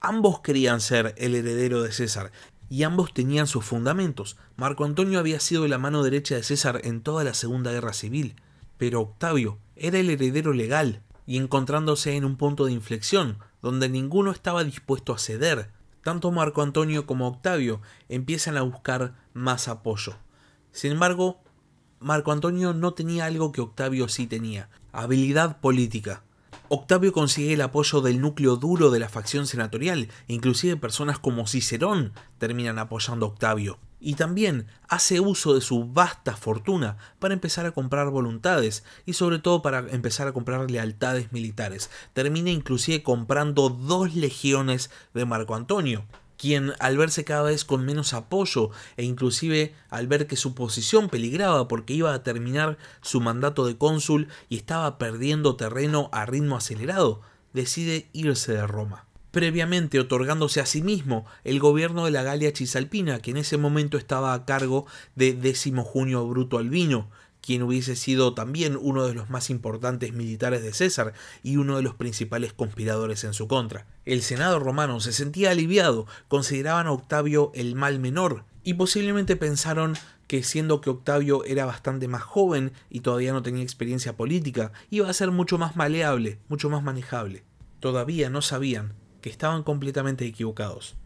Ambos 0.00 0.40
querían 0.40 0.80
ser 0.80 1.14
el 1.18 1.34
heredero 1.34 1.82
de 1.82 1.90
César 1.90 2.30
y 2.70 2.84
ambos 2.84 3.12
tenían 3.12 3.48
sus 3.48 3.64
fundamentos. 3.64 4.36
Marco 4.56 4.84
Antonio 4.84 5.18
había 5.18 5.40
sido 5.40 5.66
la 5.66 5.78
mano 5.78 6.04
derecha 6.04 6.36
de 6.36 6.44
César 6.44 6.80
en 6.84 7.00
toda 7.00 7.24
la 7.24 7.34
Segunda 7.34 7.72
Guerra 7.72 7.92
Civil, 7.92 8.36
pero 8.76 9.00
Octavio 9.00 9.58
era 9.74 9.98
el 9.98 10.08
heredero 10.08 10.52
legal 10.52 11.02
y 11.26 11.36
encontrándose 11.36 12.14
en 12.14 12.24
un 12.24 12.36
punto 12.36 12.66
de 12.66 12.72
inflexión 12.72 13.38
donde 13.60 13.88
ninguno 13.88 14.30
estaba 14.30 14.62
dispuesto 14.62 15.12
a 15.12 15.18
ceder. 15.18 15.70
Tanto 16.04 16.30
Marco 16.30 16.62
Antonio 16.62 17.06
como 17.06 17.26
Octavio 17.26 17.80
empiezan 18.08 18.56
a 18.56 18.62
buscar 18.62 19.14
más 19.34 19.66
apoyo. 19.66 20.14
Sin 20.70 20.92
embargo, 20.92 21.40
Marco 22.00 22.30
Antonio 22.30 22.74
no 22.74 22.94
tenía 22.94 23.24
algo 23.24 23.50
que 23.50 23.60
Octavio 23.60 24.08
sí 24.08 24.28
tenía, 24.28 24.68
habilidad 24.92 25.60
política. 25.60 26.22
Octavio 26.68 27.12
consigue 27.12 27.54
el 27.54 27.60
apoyo 27.60 28.00
del 28.02 28.20
núcleo 28.20 28.56
duro 28.56 28.90
de 28.90 29.00
la 29.00 29.08
facción 29.08 29.46
senatorial, 29.46 30.08
inclusive 30.28 30.76
personas 30.76 31.18
como 31.18 31.46
Cicerón 31.48 32.12
terminan 32.38 32.78
apoyando 32.78 33.26
a 33.26 33.30
Octavio. 33.30 33.78
Y 34.00 34.14
también 34.14 34.66
hace 34.88 35.18
uso 35.18 35.54
de 35.54 35.60
su 35.60 35.86
vasta 35.86 36.36
fortuna 36.36 36.98
para 37.18 37.34
empezar 37.34 37.66
a 37.66 37.72
comprar 37.72 38.10
voluntades 38.10 38.84
y 39.04 39.14
sobre 39.14 39.40
todo 39.40 39.60
para 39.60 39.78
empezar 39.90 40.28
a 40.28 40.32
comprar 40.32 40.70
lealtades 40.70 41.32
militares. 41.32 41.90
Termina 42.12 42.50
inclusive 42.50 43.02
comprando 43.02 43.70
dos 43.70 44.14
legiones 44.14 44.90
de 45.14 45.24
Marco 45.24 45.56
Antonio 45.56 46.04
quien 46.38 46.72
al 46.78 46.96
verse 46.96 47.24
cada 47.24 47.42
vez 47.42 47.64
con 47.64 47.84
menos 47.84 48.14
apoyo 48.14 48.70
e 48.96 49.04
inclusive 49.04 49.74
al 49.90 50.06
ver 50.06 50.26
que 50.26 50.36
su 50.36 50.54
posición 50.54 51.10
peligraba 51.10 51.68
porque 51.68 51.92
iba 51.92 52.14
a 52.14 52.22
terminar 52.22 52.78
su 53.02 53.20
mandato 53.20 53.66
de 53.66 53.76
cónsul 53.76 54.28
y 54.48 54.56
estaba 54.56 54.96
perdiendo 54.96 55.56
terreno 55.56 56.08
a 56.12 56.24
ritmo 56.24 56.56
acelerado, 56.56 57.20
decide 57.52 58.08
irse 58.12 58.52
de 58.52 58.66
Roma 58.66 59.04
previamente 59.30 60.00
otorgándose 60.00 60.60
a 60.60 60.66
sí 60.66 60.82
mismo 60.82 61.26
el 61.44 61.60
gobierno 61.60 62.06
de 62.06 62.10
la 62.10 62.22
Galia 62.22 62.50
Cisalpina, 62.54 63.20
que 63.20 63.30
en 63.30 63.36
ese 63.36 63.58
momento 63.58 63.98
estaba 63.98 64.32
a 64.32 64.44
cargo 64.44 64.86
de 65.16 65.34
Décimo 65.34 65.84
Junio 65.84 66.26
Bruto 66.26 66.58
Albino, 66.58 67.10
quien 67.40 67.62
hubiese 67.62 67.96
sido 67.96 68.34
también 68.34 68.78
uno 68.80 69.06
de 69.06 69.14
los 69.14 69.30
más 69.30 69.50
importantes 69.50 70.12
militares 70.12 70.62
de 70.62 70.72
César 70.72 71.14
y 71.42 71.56
uno 71.56 71.76
de 71.76 71.82
los 71.82 71.94
principales 71.94 72.52
conspiradores 72.52 73.24
en 73.24 73.34
su 73.34 73.48
contra. 73.48 73.86
El 74.04 74.22
Senado 74.22 74.58
romano 74.58 75.00
se 75.00 75.12
sentía 75.12 75.50
aliviado, 75.50 76.06
consideraban 76.28 76.86
a 76.86 76.92
Octavio 76.92 77.50
el 77.54 77.74
mal 77.74 77.98
menor, 78.00 78.44
y 78.64 78.74
posiblemente 78.74 79.36
pensaron 79.36 79.94
que 80.26 80.42
siendo 80.42 80.80
que 80.80 80.90
Octavio 80.90 81.42
era 81.44 81.64
bastante 81.64 82.06
más 82.06 82.22
joven 82.22 82.72
y 82.90 83.00
todavía 83.00 83.32
no 83.32 83.42
tenía 83.42 83.62
experiencia 83.62 84.16
política, 84.16 84.72
iba 84.90 85.08
a 85.08 85.14
ser 85.14 85.30
mucho 85.30 85.56
más 85.56 85.74
maleable, 85.74 86.38
mucho 86.48 86.68
más 86.68 86.82
manejable. 86.82 87.44
Todavía 87.80 88.28
no 88.28 88.42
sabían 88.42 88.92
que 89.22 89.30
estaban 89.30 89.62
completamente 89.62 90.26
equivocados. 90.26 90.96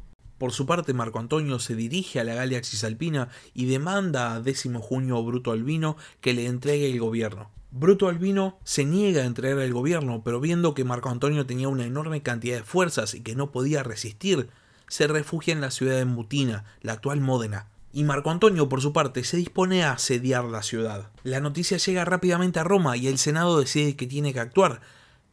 Por 0.43 0.51
su 0.51 0.67
parte, 0.67 0.93
Marco 0.93 1.21
Antonio 1.21 1.61
se 1.61 1.77
dirige 1.77 2.19
a 2.19 2.25
la 2.25 2.35
Galia 2.35 2.65
Cisalpina 2.65 3.29
y 3.55 3.67
demanda 3.67 4.35
a 4.35 4.41
Décimo 4.41 4.81
Junio 4.81 5.23
Bruto 5.23 5.53
Albino 5.53 5.97
que 6.21 6.35
le 6.35 6.47
entregue 6.47 6.91
el 6.91 6.99
gobierno. 6.99 7.53
Bruto 7.71 8.09
Albino 8.09 8.59
se 8.65 8.85
niega 8.85 9.23
a 9.23 9.27
entregar 9.27 9.61
el 9.61 9.73
gobierno, 9.73 10.23
pero 10.25 10.41
viendo 10.41 10.75
que 10.75 10.83
Marco 10.83 11.11
Antonio 11.11 11.47
tenía 11.47 11.69
una 11.69 11.87
enorme 11.87 12.25
cantidad 12.25 12.57
de 12.57 12.65
fuerzas 12.65 13.15
y 13.15 13.21
que 13.21 13.37
no 13.37 13.53
podía 13.53 13.85
resistir, 13.85 14.49
se 14.89 15.07
refugia 15.07 15.53
en 15.53 15.61
la 15.61 15.71
ciudad 15.71 15.95
de 15.95 16.07
Mutina, 16.07 16.65
la 16.81 16.95
actual 16.95 17.21
Módena. 17.21 17.69
Y 17.93 18.03
Marco 18.03 18.33
Antonio, 18.33 18.69
por 18.69 18.81
su 18.81 18.93
parte, 18.93 19.23
se 19.23 19.37
dispone 19.37 19.85
a 19.85 19.93
asediar 19.93 20.45
la 20.47 20.65
ciudad. 20.65 21.13
La 21.23 21.39
noticia 21.39 21.77
llega 21.77 22.05
rápidamente 22.05 22.59
a 22.59 22.65
Roma 22.65 22.97
y 22.97 23.07
el 23.07 23.19
Senado 23.19 23.61
decide 23.61 23.95
que 23.95 24.09
tiene 24.09 24.33
que 24.33 24.41
actuar. 24.41 24.81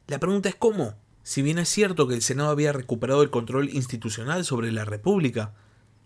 La 0.05 0.19
pregunta 0.19 0.49
es 0.49 0.55
cómo. 0.55 0.93
Si 1.23 1.41
bien 1.41 1.59
es 1.59 1.69
cierto 1.69 2.07
que 2.07 2.15
el 2.15 2.21
Senado 2.21 2.49
había 2.49 2.73
recuperado 2.73 3.21
el 3.21 3.29
control 3.29 3.69
institucional 3.69 4.45
sobre 4.45 4.71
la 4.71 4.85
República, 4.85 5.53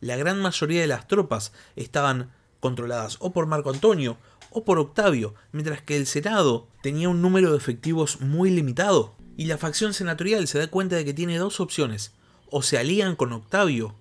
la 0.01 0.17
gran 0.17 0.41
mayoría 0.41 0.81
de 0.81 0.87
las 0.87 1.07
tropas 1.07 1.53
estaban 1.75 2.31
controladas 2.59 3.17
o 3.19 3.31
por 3.31 3.45
Marco 3.45 3.69
Antonio 3.69 4.17
o 4.49 4.65
por 4.65 4.79
Octavio, 4.79 5.33
mientras 5.51 5.81
que 5.81 5.97
el 5.97 6.07
Senado 6.07 6.67
tenía 6.81 7.09
un 7.09 7.21
número 7.21 7.51
de 7.51 7.57
efectivos 7.57 8.21
muy 8.21 8.49
limitado. 8.49 9.15
Y 9.35 9.45
la 9.45 9.57
facción 9.57 9.93
senatorial 9.93 10.47
se 10.47 10.59
da 10.59 10.67
cuenta 10.67 10.95
de 10.95 11.05
que 11.05 11.13
tiene 11.13 11.37
dos 11.37 11.59
opciones, 11.59 12.13
o 12.51 12.61
se 12.61 12.77
alían 12.77 13.15
con 13.15 13.33
Octavio 13.33 13.95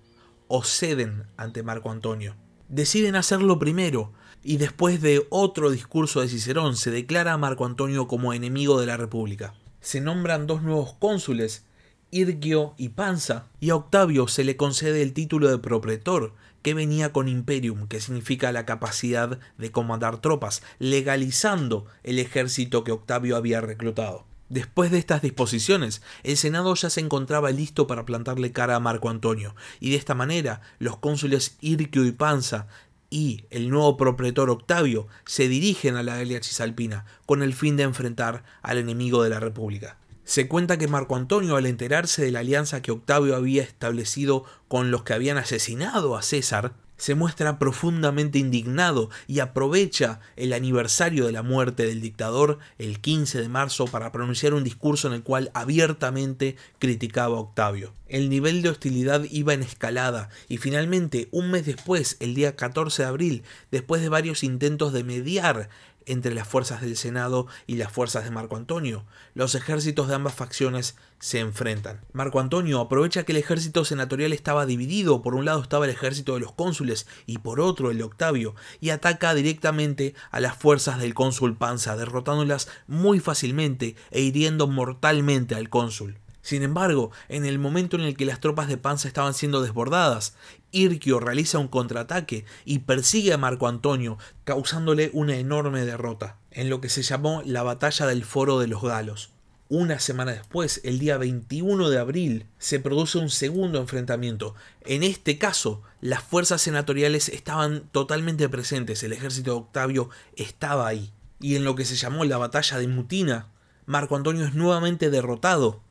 o 0.47 0.63
ceden 0.63 1.23
ante 1.37 1.63
Marco 1.63 1.89
Antonio. 1.89 2.35
Deciden 2.69 3.15
hacerlo 3.15 3.57
primero, 3.57 4.11
y 4.43 4.57
después 4.57 5.01
de 5.01 5.25
otro 5.29 5.71
discurso 5.71 6.21
de 6.21 6.27
Cicerón 6.27 6.75
se 6.75 6.91
declara 6.91 7.33
a 7.33 7.37
Marco 7.37 7.65
Antonio 7.65 8.07
como 8.07 8.33
enemigo 8.33 8.79
de 8.79 8.87
la 8.87 8.97
República 8.97 9.55
se 9.83 10.01
nombran 10.01 10.47
dos 10.47 10.63
nuevos 10.63 10.93
cónsules, 10.93 11.65
Irgio 12.09 12.73
y 12.77 12.89
Panza, 12.89 13.47
y 13.59 13.69
a 13.69 13.75
Octavio 13.75 14.27
se 14.27 14.43
le 14.43 14.55
concede 14.55 15.01
el 15.01 15.13
título 15.13 15.49
de 15.49 15.57
propretor, 15.57 16.33
que 16.61 16.73
venía 16.73 17.11
con 17.11 17.27
imperium, 17.27 17.87
que 17.87 17.99
significa 17.99 18.51
la 18.53 18.65
capacidad 18.65 19.39
de 19.57 19.71
comandar 19.71 20.21
tropas, 20.21 20.63
legalizando 20.79 21.85
el 22.03 22.19
ejército 22.19 22.83
que 22.83 22.93
Octavio 22.93 23.35
había 23.35 23.59
reclutado. 23.59 24.25
Después 24.47 24.89
de 24.91 24.99
estas 24.99 25.21
disposiciones, 25.21 26.01
el 26.23 26.37
Senado 26.37 26.73
ya 26.75 26.89
se 26.89 27.01
encontraba 27.01 27.51
listo 27.51 27.85
para 27.85 28.05
plantarle 28.05 28.51
cara 28.51 28.75
a 28.75 28.79
Marco 28.79 29.09
Antonio, 29.09 29.55
y 29.81 29.89
de 29.89 29.97
esta 29.97 30.15
manera 30.15 30.61
los 30.79 30.97
cónsules 30.97 31.57
Irquio 31.59 32.05
y 32.05 32.11
Panza 32.13 32.67
y 33.13 33.45
el 33.51 33.69
nuevo 33.69 33.95
propretor 33.95 34.49
Octavio 34.49 35.07
se 35.23 35.47
dirigen 35.47 35.97
a 35.97 36.01
la 36.01 36.15
Galia 36.15 36.41
Cisalpina 36.41 37.05
con 37.27 37.43
el 37.43 37.53
fin 37.53 37.77
de 37.77 37.83
enfrentar 37.83 38.43
al 38.63 38.79
enemigo 38.79 39.21
de 39.21 39.29
la 39.29 39.39
República. 39.39 39.97
Se 40.23 40.47
cuenta 40.47 40.79
que 40.79 40.87
Marco 40.87 41.15
Antonio, 41.15 41.55
al 41.55 41.67
enterarse 41.67 42.25
de 42.25 42.31
la 42.31 42.39
alianza 42.39 42.81
que 42.81 42.91
Octavio 42.91 43.35
había 43.35 43.61
establecido 43.61 44.45
con 44.67 44.89
los 44.89 45.03
que 45.03 45.13
habían 45.13 45.37
asesinado 45.37 46.17
a 46.17 46.23
César, 46.23 46.73
se 46.97 47.15
muestra 47.15 47.59
profundamente 47.59 48.39
indignado 48.39 49.09
y 49.27 49.39
aprovecha 49.39 50.19
el 50.35 50.53
aniversario 50.53 51.25
de 51.25 51.31
la 51.31 51.43
muerte 51.43 51.85
del 51.85 52.01
dictador 52.01 52.59
el 52.77 52.99
15 52.99 53.41
de 53.41 53.49
marzo 53.49 53.85
para 53.85 54.11
pronunciar 54.11 54.53
un 54.53 54.63
discurso 54.63 55.07
en 55.07 55.13
el 55.13 55.23
cual 55.23 55.51
abiertamente 55.53 56.55
criticaba 56.79 57.37
a 57.37 57.41
Octavio. 57.41 57.93
El 58.07 58.29
nivel 58.29 58.61
de 58.61 58.69
hostilidad 58.69 59.23
iba 59.31 59.53
en 59.53 59.63
escalada 59.63 60.29
y 60.47 60.57
finalmente 60.57 61.29
un 61.31 61.49
mes 61.49 61.65
después, 61.65 62.17
el 62.19 62.35
día 62.35 62.55
14 62.55 63.03
de 63.03 63.09
abril, 63.09 63.43
después 63.71 64.01
de 64.01 64.09
varios 64.09 64.43
intentos 64.43 64.93
de 64.93 65.03
mediar 65.03 65.69
entre 66.05 66.33
las 66.33 66.47
fuerzas 66.47 66.81
del 66.81 66.97
Senado 66.97 67.47
y 67.67 67.75
las 67.75 67.91
fuerzas 67.91 68.23
de 68.23 68.31
Marco 68.31 68.55
Antonio. 68.55 69.05
Los 69.33 69.55
ejércitos 69.55 70.07
de 70.07 70.15
ambas 70.15 70.33
facciones 70.33 70.95
se 71.19 71.39
enfrentan. 71.39 72.01
Marco 72.11 72.39
Antonio 72.39 72.81
aprovecha 72.81 73.23
que 73.23 73.31
el 73.31 73.37
ejército 73.37 73.85
senatorial 73.85 74.33
estaba 74.33 74.65
dividido, 74.65 75.21
por 75.21 75.35
un 75.35 75.45
lado 75.45 75.61
estaba 75.61 75.85
el 75.85 75.91
ejército 75.91 76.33
de 76.33 76.41
los 76.41 76.51
cónsules 76.51 77.07
y 77.25 77.37
por 77.37 77.59
otro 77.59 77.91
el 77.91 77.97
de 77.97 78.03
Octavio, 78.03 78.55
y 78.81 78.89
ataca 78.89 79.33
directamente 79.33 80.15
a 80.31 80.39
las 80.39 80.57
fuerzas 80.57 80.99
del 80.99 81.13
cónsul 81.13 81.55
Panza, 81.55 81.95
derrotándolas 81.95 82.67
muy 82.87 83.19
fácilmente 83.19 83.95
e 84.11 84.21
hiriendo 84.21 84.67
mortalmente 84.67 85.55
al 85.55 85.69
cónsul. 85.69 86.19
Sin 86.43 86.61
embargo, 86.61 87.11
en 87.29 87.45
el 87.45 87.57
momento 87.57 87.95
en 87.95 88.03
el 88.03 88.17
que 88.17 88.25
las 88.25 88.41
tropas 88.41 88.67
de 88.67 88.77
Panza 88.77 89.07
estaban 89.07 89.33
siendo 89.33 89.61
desbordadas, 89.61 90.35
Irquio 90.71 91.21
realiza 91.21 91.57
un 91.57 91.69
contraataque 91.69 92.43
y 92.65 92.79
persigue 92.79 93.31
a 93.31 93.37
Marco 93.37 93.69
Antonio, 93.69 94.17
causándole 94.43 95.09
una 95.13 95.37
enorme 95.37 95.85
derrota, 95.85 96.37
en 96.51 96.69
lo 96.69 96.81
que 96.81 96.89
se 96.89 97.01
llamó 97.01 97.41
la 97.45 97.63
Batalla 97.63 98.07
del 98.07 98.25
Foro 98.25 98.59
de 98.59 98.67
los 98.67 98.83
Galos. 98.83 99.31
Una 99.69 99.99
semana 99.99 100.33
después, 100.33 100.81
el 100.83 100.99
día 100.99 101.17
21 101.17 101.89
de 101.89 101.97
abril, 101.97 102.45
se 102.57 102.81
produce 102.81 103.19
un 103.19 103.29
segundo 103.29 103.79
enfrentamiento. 103.79 104.53
En 104.81 105.03
este 105.03 105.37
caso, 105.37 105.81
las 106.01 106.23
fuerzas 106.23 106.61
senatoriales 106.61 107.29
estaban 107.29 107.87
totalmente 107.93 108.49
presentes, 108.49 109.01
el 109.03 109.13
ejército 109.13 109.51
de 109.51 109.57
Octavio 109.59 110.09
estaba 110.35 110.87
ahí. 110.87 111.13
Y 111.39 111.55
en 111.55 111.63
lo 111.63 111.75
que 111.75 111.85
se 111.85 111.95
llamó 111.95 112.25
la 112.25 112.37
batalla 112.37 112.79
de 112.79 112.89
Mutina, 112.89 113.47
Marco 113.85 114.17
Antonio 114.17 114.45
es 114.45 114.53
nuevamente 114.53 115.09
derrotado 115.09 115.81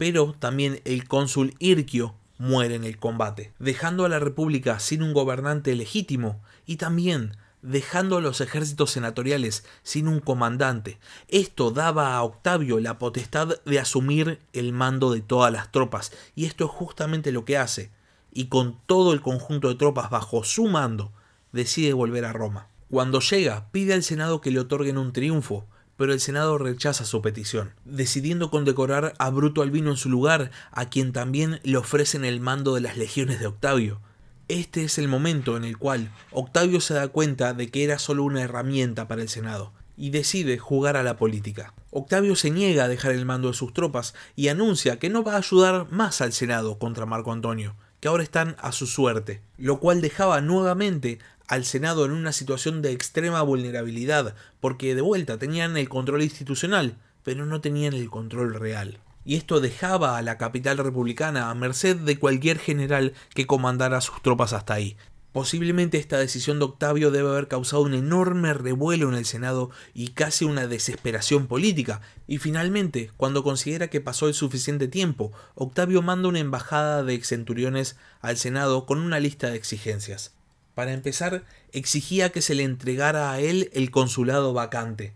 pero 0.00 0.32
también 0.38 0.80
el 0.86 1.06
cónsul 1.06 1.54
Irquio 1.58 2.14
muere 2.38 2.74
en 2.74 2.84
el 2.84 2.98
combate, 2.98 3.52
dejando 3.58 4.06
a 4.06 4.08
la 4.08 4.18
República 4.18 4.78
sin 4.78 5.02
un 5.02 5.12
gobernante 5.12 5.74
legítimo 5.74 6.40
y 6.64 6.76
también 6.76 7.36
dejando 7.60 8.16
a 8.16 8.22
los 8.22 8.40
ejércitos 8.40 8.92
senatoriales 8.92 9.62
sin 9.82 10.08
un 10.08 10.20
comandante. 10.20 10.98
Esto 11.28 11.70
daba 11.70 12.14
a 12.14 12.22
Octavio 12.22 12.80
la 12.80 12.98
potestad 12.98 13.60
de 13.66 13.78
asumir 13.78 14.40
el 14.54 14.72
mando 14.72 15.12
de 15.12 15.20
todas 15.20 15.52
las 15.52 15.70
tropas, 15.70 16.12
y 16.34 16.46
esto 16.46 16.64
es 16.64 16.70
justamente 16.70 17.30
lo 17.30 17.44
que 17.44 17.58
hace, 17.58 17.90
y 18.32 18.46
con 18.46 18.80
todo 18.86 19.12
el 19.12 19.20
conjunto 19.20 19.68
de 19.68 19.74
tropas 19.74 20.08
bajo 20.08 20.44
su 20.44 20.66
mando, 20.66 21.12
decide 21.52 21.92
volver 21.92 22.24
a 22.24 22.32
Roma. 22.32 22.68
Cuando 22.88 23.20
llega, 23.20 23.70
pide 23.70 23.92
al 23.92 24.02
Senado 24.02 24.40
que 24.40 24.50
le 24.50 24.60
otorguen 24.60 24.96
un 24.96 25.12
triunfo, 25.12 25.66
pero 26.00 26.14
el 26.14 26.20
Senado 26.20 26.56
rechaza 26.56 27.04
su 27.04 27.20
petición, 27.20 27.74
decidiendo 27.84 28.50
condecorar 28.50 29.12
a 29.18 29.28
Bruto 29.28 29.60
Albino 29.60 29.90
en 29.90 29.98
su 29.98 30.08
lugar, 30.08 30.50
a 30.70 30.88
quien 30.88 31.12
también 31.12 31.60
le 31.62 31.76
ofrecen 31.76 32.24
el 32.24 32.40
mando 32.40 32.74
de 32.74 32.80
las 32.80 32.96
legiones 32.96 33.38
de 33.38 33.48
Octavio. 33.48 34.00
Este 34.48 34.82
es 34.82 34.96
el 34.96 35.08
momento 35.08 35.58
en 35.58 35.64
el 35.64 35.76
cual 35.76 36.10
Octavio 36.32 36.80
se 36.80 36.94
da 36.94 37.08
cuenta 37.08 37.52
de 37.52 37.70
que 37.70 37.84
era 37.84 37.98
solo 37.98 38.24
una 38.24 38.40
herramienta 38.40 39.08
para 39.08 39.20
el 39.20 39.28
Senado 39.28 39.74
y 39.94 40.08
decide 40.08 40.56
jugar 40.56 40.96
a 40.96 41.02
la 41.02 41.18
política. 41.18 41.74
Octavio 41.90 42.34
se 42.34 42.50
niega 42.50 42.84
a 42.84 42.88
dejar 42.88 43.12
el 43.12 43.26
mando 43.26 43.48
de 43.48 43.54
sus 43.54 43.74
tropas 43.74 44.14
y 44.36 44.48
anuncia 44.48 44.98
que 44.98 45.10
no 45.10 45.22
va 45.22 45.34
a 45.34 45.36
ayudar 45.36 45.86
más 45.90 46.22
al 46.22 46.32
Senado 46.32 46.78
contra 46.78 47.04
Marco 47.04 47.30
Antonio, 47.30 47.76
que 48.00 48.08
ahora 48.08 48.22
están 48.22 48.56
a 48.58 48.72
su 48.72 48.86
suerte, 48.86 49.42
lo 49.58 49.80
cual 49.80 50.00
dejaba 50.00 50.40
nuevamente 50.40 51.18
al 51.50 51.64
Senado 51.64 52.04
en 52.04 52.12
una 52.12 52.32
situación 52.32 52.80
de 52.80 52.92
extrema 52.92 53.42
vulnerabilidad, 53.42 54.34
porque 54.60 54.94
de 54.94 55.02
vuelta 55.02 55.36
tenían 55.36 55.76
el 55.76 55.88
control 55.88 56.22
institucional, 56.22 56.96
pero 57.24 57.44
no 57.44 57.60
tenían 57.60 57.92
el 57.92 58.08
control 58.08 58.54
real 58.54 59.00
y 59.24 59.36
esto 59.36 59.60
dejaba 59.60 60.16
a 60.16 60.22
la 60.22 60.38
capital 60.38 60.78
republicana 60.78 61.50
a 61.50 61.54
merced 61.54 61.96
de 61.96 62.18
cualquier 62.18 62.58
general 62.58 63.12
que 63.34 63.46
comandara 63.46 64.00
sus 64.00 64.22
tropas 64.22 64.52
hasta 64.52 64.74
ahí. 64.74 64.96
Posiblemente 65.32 65.98
esta 65.98 66.18
decisión 66.18 66.58
de 66.58 66.64
Octavio 66.64 67.12
debe 67.12 67.28
haber 67.28 67.46
causado 67.46 67.82
un 67.82 67.94
enorme 67.94 68.52
revuelo 68.52 69.08
en 69.08 69.14
el 69.14 69.24
Senado 69.24 69.70
y 69.94 70.08
casi 70.08 70.44
una 70.44 70.66
desesperación 70.66 71.46
política, 71.46 72.00
y 72.26 72.38
finalmente, 72.38 73.12
cuando 73.16 73.44
considera 73.44 73.88
que 73.88 74.00
pasó 74.00 74.26
el 74.26 74.34
suficiente 74.34 74.88
tiempo, 74.88 75.30
Octavio 75.54 76.02
manda 76.02 76.28
una 76.28 76.40
embajada 76.40 77.04
de 77.04 77.22
centuriones 77.22 77.96
al 78.20 78.38
Senado 78.38 78.86
con 78.86 78.98
una 78.98 79.20
lista 79.20 79.50
de 79.50 79.56
exigencias. 79.56 80.34
Para 80.74 80.92
empezar, 80.92 81.44
exigía 81.72 82.30
que 82.30 82.42
se 82.42 82.54
le 82.54 82.62
entregara 82.62 83.32
a 83.32 83.40
él 83.40 83.70
el 83.72 83.90
consulado 83.90 84.52
vacante. 84.52 85.14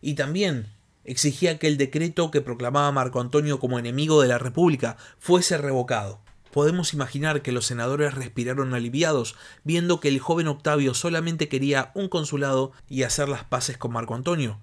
Y 0.00 0.14
también 0.14 0.68
exigía 1.04 1.58
que 1.58 1.68
el 1.68 1.76
decreto 1.76 2.30
que 2.30 2.40
proclamaba 2.40 2.92
Marco 2.92 3.20
Antonio 3.20 3.58
como 3.58 3.78
enemigo 3.78 4.20
de 4.22 4.28
la 4.28 4.38
República 4.38 4.96
fuese 5.18 5.58
revocado. 5.58 6.20
Podemos 6.52 6.92
imaginar 6.92 7.40
que 7.40 7.50
los 7.50 7.64
senadores 7.64 8.14
respiraron 8.14 8.74
aliviados, 8.74 9.36
viendo 9.64 10.00
que 10.00 10.08
el 10.08 10.20
joven 10.20 10.48
Octavio 10.48 10.92
solamente 10.92 11.48
quería 11.48 11.90
un 11.94 12.08
consulado 12.08 12.72
y 12.88 13.04
hacer 13.04 13.28
las 13.28 13.44
paces 13.44 13.78
con 13.78 13.92
Marco 13.92 14.14
Antonio. 14.14 14.60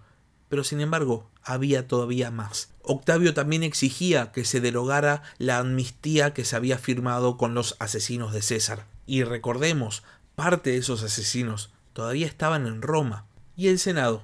Pero 0.50 0.64
sin 0.64 0.82
embargo, 0.82 1.30
había 1.44 1.88
todavía 1.88 2.30
más. 2.30 2.70
Octavio 2.84 3.34
también 3.34 3.64
exigía 3.64 4.32
que 4.32 4.46
se 4.46 4.62
derogara 4.62 5.24
la 5.40 5.58
amnistía 5.58 6.34
que 6.34 6.46
se 6.46 6.56
había 6.56 6.78
firmado 6.78 7.38
con 7.38 7.56
los 7.56 7.76
asesinos 7.80 8.34
de 8.34 8.44
César. 8.44 8.86
Y 9.08 9.24
recordemos, 9.24 10.04
parte 10.40 10.72
de 10.72 10.78
esos 10.78 11.04
asesinos 11.04 11.72
todavía 11.94 12.26
estaban 12.26 12.66
en 12.66 12.82
Roma, 12.82 13.26
y 13.56 13.68
el 13.68 13.78
Senado 13.78 14.24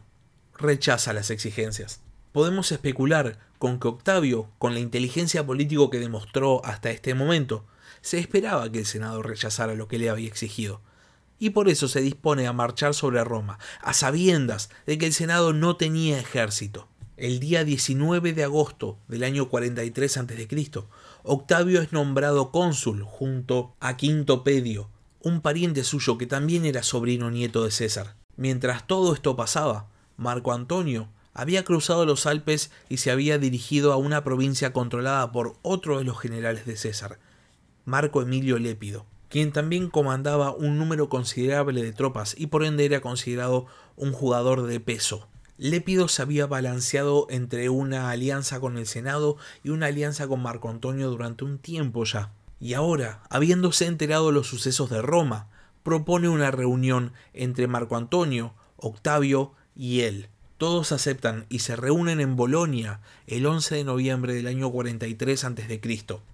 rechaza 0.58 1.12
las 1.12 1.30
exigencias 1.30 2.00
podemos 2.36 2.70
especular 2.74 3.40
con 3.60 3.80
que 3.80 3.88
Octavio, 3.88 4.50
con 4.58 4.74
la 4.74 4.82
inteligencia 4.82 5.46
política 5.46 5.90
que 5.90 6.02
demostró 6.02 6.60
hasta 6.66 6.92
este 6.92 7.14
momento, 7.14 7.64
se 8.02 8.20
esperaba 8.20 8.70
que 8.70 8.80
el 8.80 8.86
Senado 8.86 9.24
rechazara 9.24 9.74
lo 9.74 9.88
que 9.88 9.98
le 9.98 10.10
había 10.10 10.28
exigido, 10.28 10.82
y 11.40 11.52
por 11.52 11.70
eso 11.70 11.88
se 11.88 12.02
dispone 12.02 12.46
a 12.46 12.52
marchar 12.52 12.94
sobre 12.94 13.24
Roma, 13.24 13.58
a 13.80 13.94
sabiendas 13.94 14.70
de 14.86 14.98
que 14.98 15.06
el 15.06 15.14
Senado 15.14 15.54
no 15.54 15.78
tenía 15.78 16.20
ejército. 16.20 16.90
El 17.16 17.40
día 17.40 17.64
19 17.64 18.34
de 18.34 18.44
agosto 18.44 18.98
del 19.08 19.24
año 19.24 19.48
43 19.48 20.18
a.C., 20.18 20.84
Octavio 21.24 21.82
es 21.82 21.94
nombrado 21.94 22.52
cónsul 22.52 23.04
junto 23.04 23.78
a 23.80 23.96
Quinto 23.96 24.44
Pedio, 24.44 24.90
un 25.26 25.42
pariente 25.42 25.84
suyo 25.84 26.20
que 26.20 26.28
también 26.28 26.66
era 26.66 26.84
sobrino 26.84 27.32
nieto 27.32 27.64
de 27.66 27.72
César. 27.72 28.16
Mientras 28.38 28.86
todo 28.86 29.12
esto 29.12 29.36
pasaba, 29.36 29.88
Marco 30.18 30.54
Antonio 30.54 31.10
había 31.34 31.66
cruzado 31.66 32.06
los 32.06 32.28
Alpes 32.28 32.70
y 32.90 32.98
se 32.98 33.10
había 33.10 33.40
dirigido 33.40 33.92
a 33.92 33.98
una 33.98 34.24
provincia 34.24 34.72
controlada 34.72 35.32
por 35.32 35.56
otro 35.64 35.98
de 35.98 36.04
los 36.04 36.20
generales 36.20 36.68
de 36.68 36.78
César, 36.78 37.18
Marco 37.86 38.22
Emilio 38.22 38.60
Lépido, 38.60 39.08
quien 39.28 39.52
también 39.52 39.90
comandaba 39.90 40.54
un 40.54 40.78
número 40.78 41.10
considerable 41.10 41.82
de 41.82 41.92
tropas 41.92 42.36
y 42.38 42.46
por 42.46 42.64
ende 42.64 42.86
era 42.86 43.02
considerado 43.02 43.66
un 43.96 44.12
jugador 44.12 44.68
de 44.68 44.80
peso. 44.80 45.28
Lépido 45.58 46.08
se 46.08 46.22
había 46.22 46.46
balanceado 46.46 47.26
entre 47.32 47.70
una 47.70 48.12
alianza 48.12 48.60
con 48.60 48.78
el 48.78 48.86
Senado 48.86 49.38
y 49.64 49.70
una 49.70 49.88
alianza 49.88 50.28
con 50.28 50.44
Marco 50.44 50.70
Antonio 50.70 51.10
durante 51.10 51.46
un 51.46 51.58
tiempo 51.58 52.04
ya. 52.04 52.32
Y 52.60 52.74
ahora, 52.74 53.22
habiéndose 53.30 53.86
enterado 53.86 54.28
de 54.28 54.34
los 54.34 54.48
sucesos 54.48 54.90
de 54.90 55.02
Roma, 55.02 55.50
propone 55.84 56.30
una 56.30 56.52
reunión 56.52 57.14
entre 57.34 57.68
Marco 57.68 57.96
Antonio, 57.96 58.54
Octavio 58.78 59.54
y 59.76 60.02
él, 60.02 60.30
todos 60.58 60.94
aceptan 60.94 61.46
y 61.50 61.60
se 61.60 61.76
reúnen 61.76 62.22
en 62.22 62.38
Bolonia 62.38 63.02
el 63.28 63.46
11 63.46 63.76
de 63.76 63.84
noviembre 63.84 64.34
del 64.34 64.48
año 64.48 64.72
43 64.72 65.44
a.C. 65.44 65.82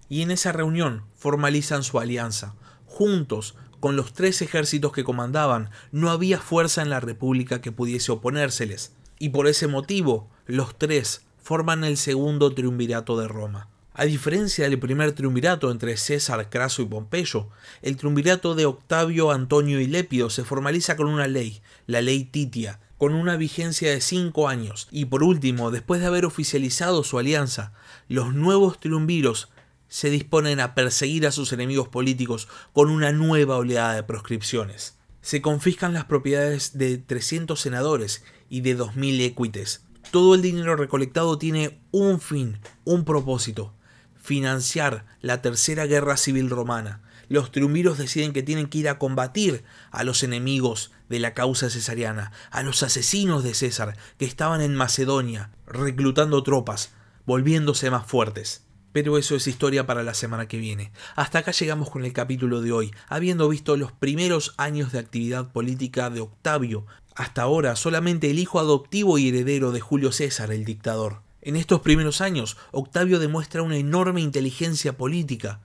Y 0.08 0.22
en 0.22 0.30
esa 0.30 0.52
reunión 0.52 1.02
formalizan 1.16 1.82
su 1.82 1.98
alianza. 1.98 2.54
Juntos, 2.86 3.56
con 3.80 3.96
los 3.96 4.12
tres 4.12 4.40
ejércitos 4.40 4.92
que 4.92 5.02
comandaban, 5.02 5.70
no 5.90 6.10
había 6.10 6.38
fuerza 6.38 6.82
en 6.82 6.90
la 6.90 7.00
República 7.00 7.60
que 7.60 7.72
pudiese 7.72 8.12
oponérseles. 8.12 8.92
Y 9.18 9.30
por 9.30 9.48
ese 9.48 9.66
motivo, 9.66 10.30
los 10.46 10.78
tres 10.78 11.22
forman 11.42 11.82
el 11.82 11.96
segundo 11.96 12.54
triunvirato 12.54 13.18
de 13.18 13.26
Roma. 13.26 13.71
A 13.94 14.06
diferencia 14.06 14.64
del 14.64 14.78
primer 14.78 15.12
triunvirato 15.12 15.70
entre 15.70 15.98
César, 15.98 16.48
Craso 16.48 16.80
y 16.80 16.86
Pompeyo, 16.86 17.50
el 17.82 17.98
triunvirato 17.98 18.54
de 18.54 18.64
Octavio, 18.64 19.30
Antonio 19.30 19.80
y 19.80 19.86
Lépido 19.86 20.30
se 20.30 20.44
formaliza 20.44 20.96
con 20.96 21.08
una 21.08 21.26
ley, 21.26 21.60
la 21.86 22.00
ley 22.00 22.24
Titia, 22.24 22.80
con 22.96 23.12
una 23.12 23.36
vigencia 23.36 23.90
de 23.90 24.00
cinco 24.00 24.48
años. 24.48 24.88
Y 24.90 25.04
por 25.04 25.22
último, 25.22 25.70
después 25.70 26.00
de 26.00 26.06
haber 26.06 26.24
oficializado 26.24 27.04
su 27.04 27.18
alianza, 27.18 27.74
los 28.08 28.32
nuevos 28.32 28.80
triunviros 28.80 29.50
se 29.88 30.08
disponen 30.08 30.60
a 30.60 30.74
perseguir 30.74 31.26
a 31.26 31.32
sus 31.32 31.52
enemigos 31.52 31.88
políticos 31.88 32.48
con 32.72 32.88
una 32.88 33.12
nueva 33.12 33.58
oleada 33.58 33.94
de 33.94 34.04
proscripciones. 34.04 34.96
Se 35.20 35.42
confiscan 35.42 35.92
las 35.92 36.06
propiedades 36.06 36.78
de 36.78 36.96
300 36.96 37.60
senadores 37.60 38.24
y 38.48 38.62
de 38.62 38.78
2.000 38.78 39.20
equites. 39.20 39.84
Todo 40.10 40.34
el 40.34 40.40
dinero 40.40 40.76
recolectado 40.76 41.36
tiene 41.36 41.82
un 41.90 42.20
fin, 42.20 42.58
un 42.84 43.04
propósito, 43.04 43.74
financiar 44.22 45.04
la 45.20 45.42
tercera 45.42 45.86
guerra 45.86 46.16
civil 46.16 46.48
romana, 46.48 47.00
los 47.28 47.50
triunviros 47.50 47.98
deciden 47.98 48.32
que 48.32 48.42
tienen 48.42 48.66
que 48.66 48.78
ir 48.78 48.88
a 48.88 48.98
combatir 48.98 49.64
a 49.90 50.04
los 50.04 50.22
enemigos 50.22 50.92
de 51.08 51.18
la 51.18 51.34
causa 51.34 51.70
cesariana, 51.70 52.32
a 52.50 52.62
los 52.62 52.82
asesinos 52.82 53.42
de 53.42 53.54
César 53.54 53.96
que 54.18 54.24
estaban 54.24 54.60
en 54.60 54.74
Macedonia, 54.74 55.50
reclutando 55.66 56.42
tropas, 56.42 56.92
volviéndose 57.24 57.90
más 57.90 58.06
fuertes. 58.06 58.64
Pero 58.92 59.16
eso 59.16 59.34
es 59.34 59.46
historia 59.46 59.86
para 59.86 60.02
la 60.02 60.12
semana 60.12 60.46
que 60.46 60.58
viene. 60.58 60.92
Hasta 61.16 61.38
acá 61.38 61.52
llegamos 61.52 61.88
con 61.88 62.04
el 62.04 62.12
capítulo 62.12 62.60
de 62.60 62.72
hoy, 62.72 62.94
habiendo 63.08 63.48
visto 63.48 63.78
los 63.78 63.92
primeros 63.92 64.52
años 64.58 64.92
de 64.92 64.98
actividad 64.98 65.52
política 65.52 66.10
de 66.10 66.20
Octavio, 66.20 66.84
hasta 67.14 67.42
ahora 67.42 67.76
solamente 67.76 68.30
el 68.30 68.38
hijo 68.38 68.58
adoptivo 68.58 69.16
y 69.16 69.28
heredero 69.28 69.72
de 69.72 69.80
Julio 69.80 70.12
César, 70.12 70.52
el 70.52 70.66
dictador. 70.66 71.22
En 71.44 71.56
estos 71.56 71.80
primeros 71.80 72.20
años, 72.20 72.56
Octavio 72.70 73.18
demuestra 73.18 73.62
una 73.62 73.76
enorme 73.76 74.20
inteligencia 74.20 74.96
política, 74.96 75.60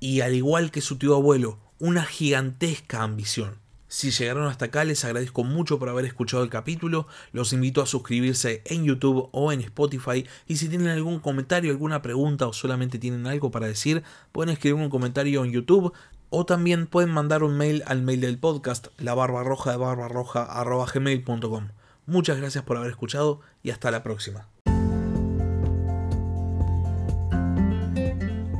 y 0.00 0.22
al 0.22 0.34
igual 0.34 0.72
que 0.72 0.80
su 0.80 0.98
tío 0.98 1.14
abuelo, 1.14 1.60
una 1.78 2.04
gigantesca 2.04 3.04
ambición. 3.04 3.58
Si 3.86 4.10
llegaron 4.10 4.48
hasta 4.48 4.64
acá 4.64 4.84
les 4.84 5.04
agradezco 5.04 5.44
mucho 5.44 5.78
por 5.78 5.88
haber 5.88 6.04
escuchado 6.04 6.42
el 6.42 6.50
capítulo, 6.50 7.06
los 7.30 7.52
invito 7.52 7.80
a 7.80 7.86
suscribirse 7.86 8.62
en 8.64 8.84
YouTube 8.84 9.28
o 9.30 9.52
en 9.52 9.60
Spotify 9.60 10.26
y 10.48 10.56
si 10.56 10.68
tienen 10.68 10.88
algún 10.88 11.20
comentario, 11.20 11.70
alguna 11.70 12.02
pregunta 12.02 12.48
o 12.48 12.52
solamente 12.52 12.98
tienen 12.98 13.28
algo 13.28 13.52
para 13.52 13.68
decir, 13.68 14.02
pueden 14.32 14.52
escribir 14.52 14.82
un 14.82 14.90
comentario 14.90 15.44
en 15.44 15.52
YouTube 15.52 15.92
o 16.28 16.44
también 16.44 16.88
pueden 16.88 17.10
mandar 17.10 17.44
un 17.44 17.56
mail 17.56 17.84
al 17.86 18.02
mail 18.02 18.20
del 18.20 18.38
podcast, 18.38 18.88
la 18.98 19.14
barba 19.14 19.44
roja 19.44 19.70
de 19.70 19.76
barbarroja 19.76 20.64
gmail.com. 20.92 21.68
Muchas 22.06 22.36
gracias 22.36 22.64
por 22.64 22.76
haber 22.76 22.90
escuchado 22.90 23.40
y 23.62 23.70
hasta 23.70 23.92
la 23.92 24.02
próxima. 24.02 24.48